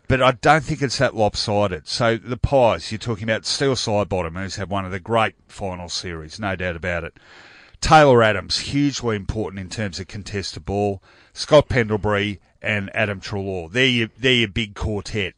[0.10, 1.88] But I don't think it's that lopsided.
[1.88, 5.88] So the Pies, you're talking about Steele Sidebottom, who's had one of the great final
[5.88, 7.14] series, no doubt about it.
[7.80, 11.02] Taylor Adams, hugely important in terms of contested ball.
[11.32, 13.72] Scott Pendlebury and Adam Treloar.
[13.72, 15.36] They're your, they're your big quartet.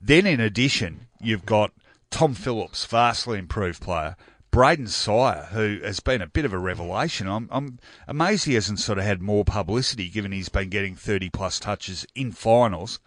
[0.00, 1.72] Then in addition, you've got
[2.08, 4.14] Tom Phillips, vastly improved player.
[4.52, 7.26] Brayden Sier, who has been a bit of a revelation.
[7.26, 11.30] I'm, I'm amazed he hasn't sort of had more publicity given he's been getting 30
[11.30, 13.00] plus touches in finals.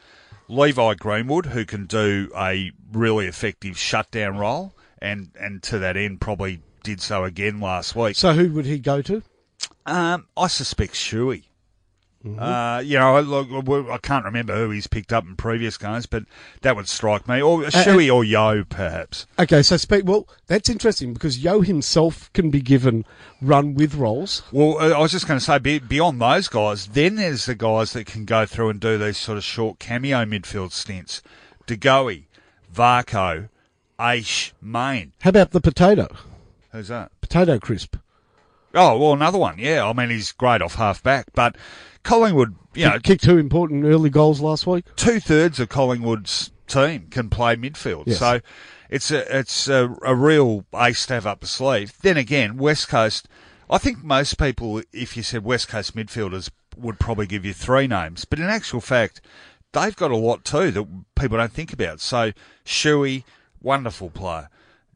[0.48, 6.20] Levi Greenwood, who can do a really effective shutdown role, and, and to that end
[6.20, 8.16] probably did so again last week.
[8.16, 9.22] So who would he go to?
[9.86, 11.44] Um, I suspect Shuey.
[12.26, 16.24] Uh, you know, look, I can't remember who he's picked up in previous games, but
[16.62, 17.42] that would strike me.
[17.42, 19.28] Or Shuey or Yeo, perhaps.
[19.38, 20.06] Okay, so speak.
[20.06, 23.06] Well, that's interesting because Yeo himself can be given
[23.42, 24.44] run with roles.
[24.52, 27.94] Well, uh, I was just going to say, beyond those guys, then there's the guys
[27.94, 31.22] that can go through and do these sort of short cameo midfield stints.
[31.68, 32.24] Degoe,
[32.74, 33.50] Varcoe,
[34.00, 35.14] Aish, Mayne.
[35.22, 36.08] How about the potato?
[36.72, 37.12] Who's that?
[37.22, 37.96] Potato crisp.
[38.74, 39.58] Oh, well, another one.
[39.58, 41.56] Yeah, I mean, he's great off half back, but
[42.06, 44.86] Collingwood, you know, Kicked two important early goals last week.
[44.96, 48.04] two thirds of Collingwood's team can play midfield.
[48.08, 48.20] Yes.
[48.20, 48.40] So
[48.90, 51.94] it's a it's a, a real ace to have up the sleeve.
[52.02, 53.28] Then again, West Coast.
[53.70, 57.88] I think most people, if you said West Coast midfielders, would probably give you three
[57.88, 59.22] names, but in actual fact,
[59.72, 62.00] they've got a lot too that people don't think about.
[62.00, 62.32] So
[62.64, 63.24] Shuey,
[63.62, 64.50] wonderful player.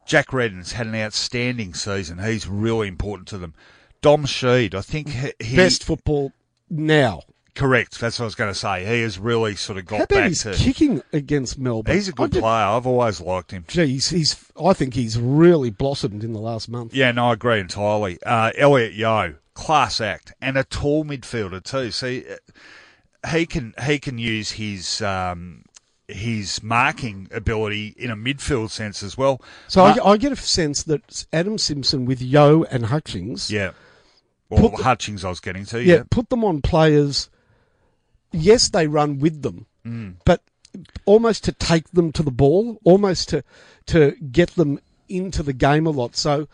[0.05, 2.20] Jack Redden's had an outstanding season.
[2.20, 3.53] He's really important to them.
[4.01, 6.32] Dom Sheed, I think he, he Best football
[6.70, 7.22] now.
[7.55, 7.99] correct.
[7.99, 8.86] That's what I was going to say.
[8.86, 10.53] He has really sort of got How about back his to.
[10.53, 11.93] kicking against Melbourne?
[11.93, 12.65] He's a good did- player.
[12.65, 13.65] I've always liked him.
[13.67, 14.45] Geez, he's.
[14.61, 16.93] I think he's really blossomed in the last month.
[16.93, 18.17] Yeah, no, I agree entirely.
[18.26, 21.91] Uh, Elliot Yeo, class act, and a tall midfielder too.
[21.91, 25.65] See, uh, he can he can use his um,
[26.07, 29.41] his marking ability in a midfield sense as well.
[29.67, 33.72] So Ma- I, I get a sense that Adam Simpson with Yeo and Hutchings, yeah,
[34.50, 35.82] Put the- Hutchings, I was getting to.
[35.84, 37.30] yeah, Yeah, put them on players.
[38.32, 40.16] Yes, they run with them, Mm.
[40.26, 40.43] but
[41.06, 43.43] almost to take them to the ball, almost to
[43.88, 46.16] to get them into the game a lot.
[46.16, 46.47] So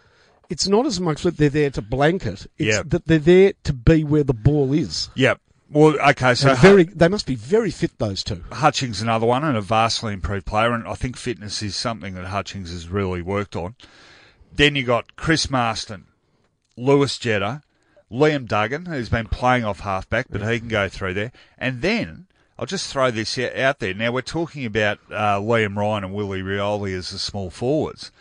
[0.50, 2.84] it's not as much that they're there to blanket; it's Yeah.
[2.86, 5.10] that they're there to be where the ball is.
[5.16, 5.36] yeah.
[5.68, 7.98] Well, okay, so very, they must be very fit.
[7.98, 8.44] Those two.
[8.52, 12.26] Hutchings another one and a vastly improved player, and I think fitness is something that
[12.28, 13.76] Hutchings has really worked on.
[14.54, 16.04] Then you got Chris Masten,
[16.78, 17.64] Lewis Jetta,
[18.12, 21.32] Liam Duggan, who's been playing off halfback, but he can go through there.
[21.58, 22.28] And then
[22.58, 23.94] I'll just throw this out out there.
[23.94, 28.12] Now we're talking about uh, Liam Ryan and Willie Rioli as the small forwards,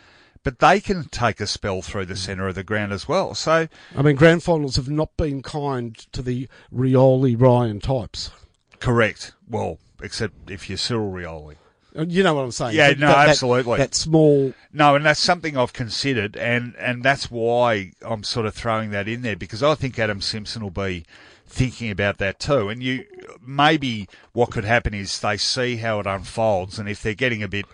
[0.43, 3.33] but they can take a spell through the centre of the ground as well.
[3.35, 8.31] So I mean, grand finals have not been kind to the Rioli Ryan types.
[8.79, 9.33] correct.
[9.47, 11.55] Well, except if you're Cyril Rioli.
[11.97, 12.75] You know what I'm saying?
[12.75, 13.77] Yeah, That- no, that- that- absolutely.
[13.77, 14.53] That small.
[14.73, 19.07] No, and that's something I've considered, and, and that's why I'm sort of throwing that
[19.07, 21.05] in there because I think Adam Simpson will be
[21.47, 22.67] thinking about that too.
[22.69, 23.05] And you
[23.45, 27.47] maybe what could happen is they see how it unfolds, and if they're getting a
[27.47, 27.65] bit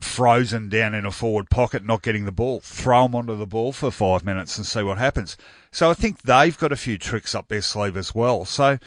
[0.00, 3.70] frozen down in a forward pocket, not getting the ball, throw them onto the ball
[3.72, 5.36] for five minutes and see what happens.
[5.70, 8.44] So I think they've got a few tricks up their sleeve as well.
[8.44, 8.78] So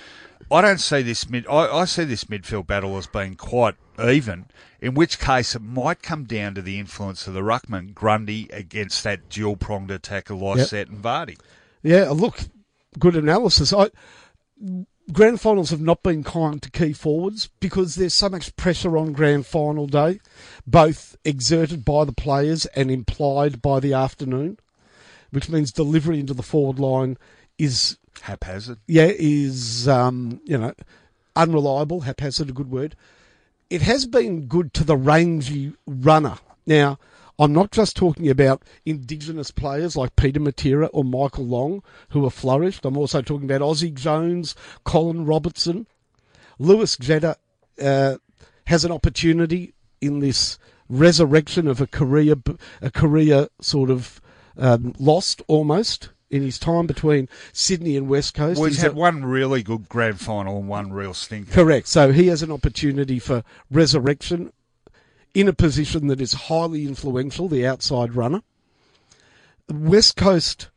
[0.54, 1.48] I don't see this mid.
[1.48, 4.46] I, I see this midfield battle as being quite even.
[4.80, 9.04] In which case, it might come down to the influence of the ruckman Grundy against
[9.04, 11.40] that dual pronged attack of Lysette and Vardy.
[11.82, 12.42] Yeah, look,
[13.00, 13.74] good analysis.
[13.74, 13.90] I,
[15.12, 19.12] grand finals have not been kind to key forwards because there's so much pressure on
[19.12, 20.20] grand final day,
[20.68, 24.60] both exerted by the players and implied by the afternoon,
[25.32, 27.18] which means delivery into the forward line
[27.58, 28.80] is Haphazard.
[28.88, 30.74] yeah, is um, you know
[31.36, 32.96] unreliable, haphazard, a good word.
[33.70, 36.38] It has been good to the rangy runner.
[36.66, 37.00] Now,
[37.40, 42.34] I'm not just talking about Indigenous players like Peter Matera or Michael Long who have
[42.34, 42.86] flourished.
[42.86, 45.88] I'm also talking about Aussie Jones, Colin Robertson,
[46.60, 47.38] Lewis Jetta
[47.82, 48.18] uh,
[48.68, 52.36] has an opportunity in this resurrection of a career,
[52.82, 54.22] a career sort of
[54.58, 58.60] um, lost almost in his time between Sydney and West Coast.
[58.60, 61.52] Well, he's He's had a- one really good grand final and one real stinker.
[61.52, 61.88] Correct.
[61.88, 64.52] So he has an opportunity for resurrection
[65.34, 68.42] in a position that is highly influential, the outside runner.
[69.70, 70.70] West Coast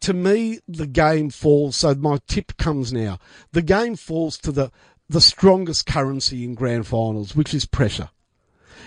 [0.00, 1.76] to me, the game falls.
[1.76, 3.18] So my tip comes now.
[3.52, 4.70] The game falls to the
[5.08, 8.10] the strongest currency in grand finals, which is pressure.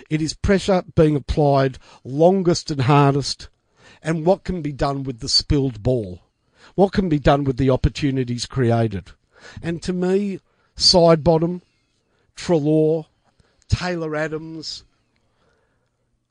[0.09, 3.49] It is pressure being applied longest and hardest,
[4.04, 6.22] and what can be done with the spilled ball.
[6.76, 9.12] What can be done with the opportunities created.
[9.62, 10.39] And to me,
[10.76, 11.62] Sidebottom,
[12.36, 13.06] Treloar,
[13.68, 14.84] Taylor Adams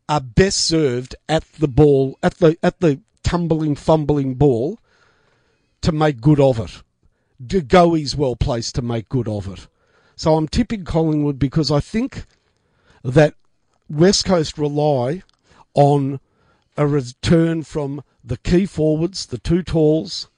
[0.09, 4.79] are best served at the ball, at the at the tumbling, fumbling ball
[5.81, 6.83] to make good of it.
[7.45, 9.67] De Goey's well placed to make good of it.
[10.17, 12.27] So I'm tipping Collingwood because I think
[13.03, 13.35] that
[13.89, 15.23] West Coast rely
[15.75, 16.21] on
[16.77, 20.29] a return from the key forwards, the two talls,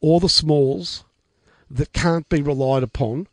[0.00, 1.04] or the smalls
[1.70, 3.28] that can't be relied upon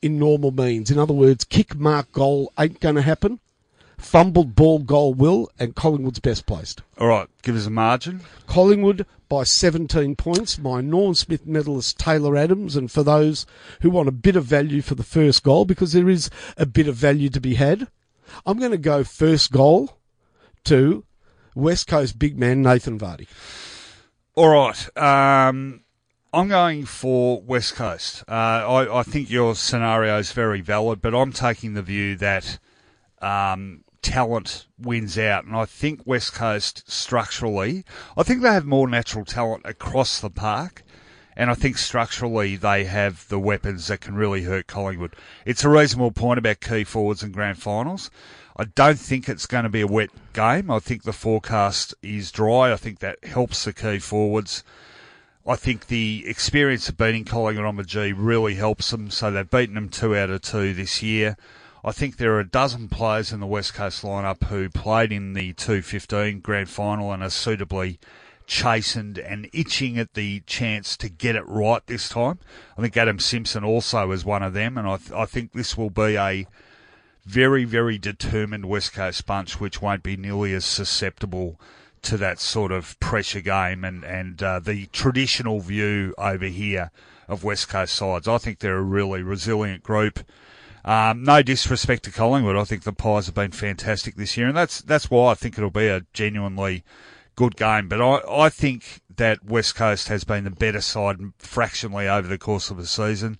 [0.00, 0.90] in normal means.
[0.90, 3.40] In other words, kick mark goal ain't going to happen.
[3.98, 6.82] Fumbled ball goal will, and Collingwood's best placed.
[6.98, 8.20] All right, give us a margin.
[8.46, 10.58] Collingwood by 17 points.
[10.58, 13.46] My Norm Smith medalist Taylor Adams, and for those
[13.80, 16.88] who want a bit of value for the first goal, because there is a bit
[16.88, 17.88] of value to be had,
[18.44, 19.96] I'm going to go first goal
[20.64, 21.04] to
[21.54, 23.26] West Coast big man Nathan Vardy.
[24.34, 24.98] All right.
[24.98, 25.84] Um,
[26.32, 28.24] I'm going for West Coast.
[28.26, 32.58] Uh, I, I, think your scenario is very valid, but I'm taking the view that
[33.22, 35.44] um, talent wins out.
[35.44, 37.84] And I think West Coast structurally,
[38.16, 40.82] I think they have more natural talent across the park.
[41.36, 45.16] And I think structurally they have the weapons that can really hurt Collingwood.
[45.44, 48.10] It's a reasonable point about key forwards and grand finals.
[48.56, 50.70] I don't think it's going to be a wet game.
[50.70, 52.72] I think the forecast is dry.
[52.72, 54.62] I think that helps the key forwards.
[55.46, 59.10] I think the experience of beating Collingwood on the G really helps them.
[59.10, 61.36] So they've beaten them two out of two this year.
[61.84, 65.34] I think there are a dozen players in the West Coast lineup who played in
[65.34, 67.98] the 215 grand final and are suitably
[68.46, 72.38] chastened and itching at the chance to get it right this time.
[72.78, 75.76] I think Adam Simpson also is one of them, and I, th- I think this
[75.76, 76.46] will be a
[77.24, 81.58] very, very determined West Coast bunch, which won't be nearly as susceptible
[82.02, 86.90] to that sort of pressure game and and uh, the traditional view over here
[87.28, 88.28] of West Coast sides.
[88.28, 90.20] I think they're a really resilient group.
[90.84, 94.56] Um, no disrespect to Collingwood, I think the Pies have been fantastic this year, and
[94.56, 96.84] that's that's why I think it'll be a genuinely
[97.36, 97.88] good game.
[97.88, 102.38] But I, I think that West Coast has been the better side fractionally over the
[102.38, 103.38] course of the season.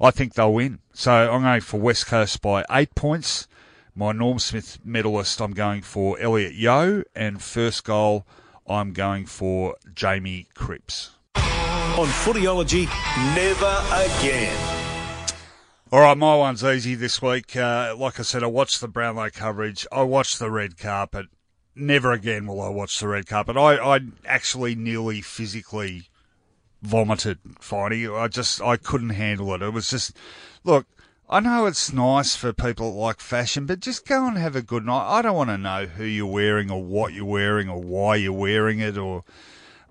[0.00, 0.80] I think they'll win.
[0.92, 3.46] So I'm going for West Coast by eight points.
[3.94, 8.26] My Norm Smith medalist, I'm going for Elliot Yeo, and first goal,
[8.66, 11.10] I'm going for Jamie Cripps.
[11.36, 12.86] On Footyology,
[13.36, 14.84] never again.
[15.92, 17.54] All right, my one's easy this week.
[17.54, 19.86] Uh, like I said, I watched the Brownlow coverage.
[19.92, 21.26] I watched the red carpet.
[21.76, 23.56] Never again will I watch the red carpet.
[23.56, 26.08] I, I actually nearly physically
[26.84, 28.12] vomited, Finey.
[28.12, 29.62] I just, I couldn't handle it.
[29.62, 30.16] It was just,
[30.62, 30.86] look,
[31.28, 34.62] I know it's nice for people that like fashion, but just go and have a
[34.62, 35.18] good night.
[35.18, 38.32] I don't want to know who you're wearing or what you're wearing or why you're
[38.32, 39.24] wearing it or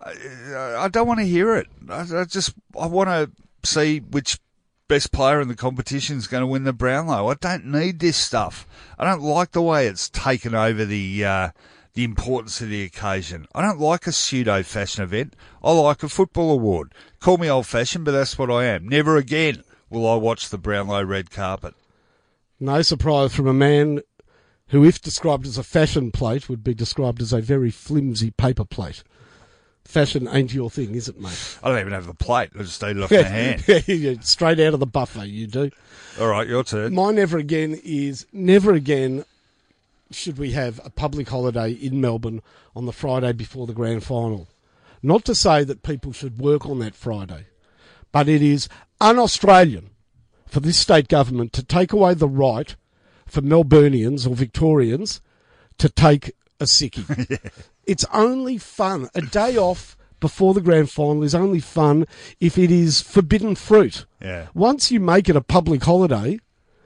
[0.06, 1.68] I, don't want to hear it.
[1.90, 3.32] I, I just I want to
[3.68, 4.40] see which
[4.88, 7.28] best player in the competition is going to win the Brownlow.
[7.30, 8.68] I don't need this stuff.
[9.00, 11.50] I don't like the way it's taken over the uh,
[11.94, 13.46] the importance of the occasion.
[13.54, 15.36] I don't like a pseudo fashion event.
[15.64, 16.94] I like a football award.
[17.20, 18.88] Call me old fashioned, but that's what I am.
[18.88, 21.76] Never again will I watch the Brownlow red carpet.
[22.60, 24.02] No surprise from a man
[24.68, 28.66] who, if described as a fashion plate, would be described as a very flimsy paper
[28.66, 29.04] plate.
[29.86, 31.60] Fashion ain't your thing, is it, mate?
[31.62, 32.52] I don't even have a plate.
[32.58, 34.24] I just eat it off my hand.
[34.26, 35.70] Straight out of the buffet, you do.
[36.20, 36.96] All right, your turn.
[36.96, 39.26] My never again is never again
[40.12, 42.42] should we have a public holiday in Melbourne
[42.76, 44.48] on the Friday before the grand final.
[45.02, 47.48] Not to say that people should work on that Friday,
[48.12, 48.70] but it is
[49.02, 49.90] un Australian
[50.48, 52.76] for this state government to take away the right
[53.26, 55.20] for Melburnians or Victorians
[55.78, 57.30] to take a sickie.
[57.30, 57.50] yeah.
[57.86, 59.10] It's only fun.
[59.16, 62.06] A day off before the grand final is only fun
[62.40, 64.06] if it is forbidden fruit.
[64.22, 64.48] Yeah.
[64.54, 66.40] Once you make it a public holiday,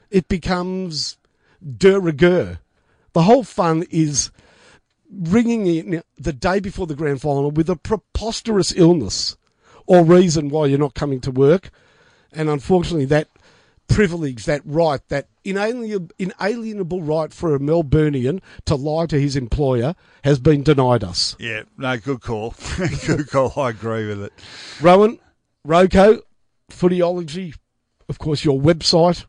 [0.09, 1.17] it becomes
[1.61, 2.59] de rigueur.
[3.17, 4.29] The whole fun is
[5.11, 9.37] ringing in the day before the grand final with a preposterous illness
[9.87, 11.71] or reason why you're not coming to work.
[12.31, 13.29] And unfortunately, that
[13.87, 20.37] privilege, that right, that inalienable right for a Melburnian to lie to his employer has
[20.37, 21.35] been denied us.
[21.39, 22.53] Yeah, no, good call.
[23.07, 23.51] good call.
[23.59, 24.33] I agree with it.
[24.79, 25.17] Rohan,
[25.65, 26.21] Roco,
[26.69, 27.55] Footyology,
[28.07, 29.25] of course, your website.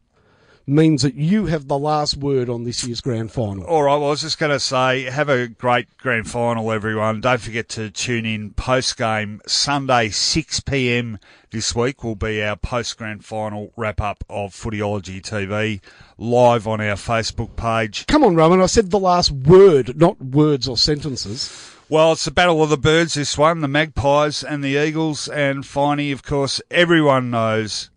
[0.70, 3.64] Means that you have the last word on this year's grand final.
[3.64, 7.22] All right, well, I was just going to say, have a great grand final, everyone.
[7.22, 11.18] Don't forget to tune in post game Sunday, 6 p.m.
[11.50, 15.80] this week will be our post grand final wrap up of Footyology TV
[16.18, 18.06] live on our Facebook page.
[18.06, 18.60] Come on, Rohan.
[18.60, 21.72] I said the last word, not words or sentences.
[21.88, 25.64] Well, it's the battle of the birds, this one, the magpies and the eagles, and
[25.64, 27.88] finally, of course, everyone knows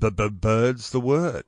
[0.00, 1.44] b-b-bird's the word.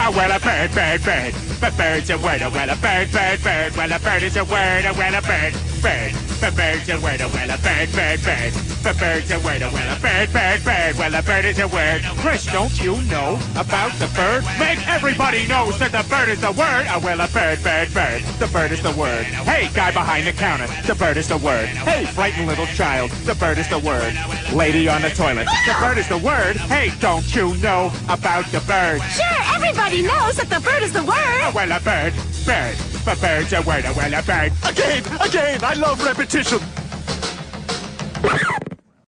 [0.00, 1.34] Oh, well, a bird, bird, bird.
[1.60, 2.42] But bird's a word.
[2.42, 3.76] Oh, well, a bird, bird, bird.
[3.76, 4.84] Well, a bird is a word.
[4.84, 6.31] Oh, well, a bird, bird.
[6.42, 7.20] But bird's a word.
[7.20, 8.52] Well, a bird, bird, bird.
[8.82, 9.62] But bird's a word.
[9.62, 10.98] Well, a bird, bird, bird.
[10.98, 12.02] Well, a bird is a word.
[12.18, 14.42] Chris, don't you know about the bird?
[14.58, 16.86] Make everybody knows that the bird is the word.
[16.90, 18.22] Oh, well, a bird, bird, bird.
[18.40, 19.22] The bird is the word.
[19.46, 20.66] Hey, guy behind the counter.
[20.84, 21.68] The bird is the word.
[21.68, 23.12] Hey, frightened little child.
[23.22, 24.12] The bird is the word.
[24.52, 25.46] Lady on the toilet.
[25.46, 26.56] The bird is the word.
[26.56, 29.00] Hey, don't you know about the bird?
[29.14, 31.40] Sure, everybody knows that the bird is the word.
[31.46, 32.12] Oh, well, a bird,
[32.44, 34.52] bird, but bird's a word, oh, well, a bird.
[34.66, 36.31] Again, again, I love repetition.
[36.34, 36.62] attention.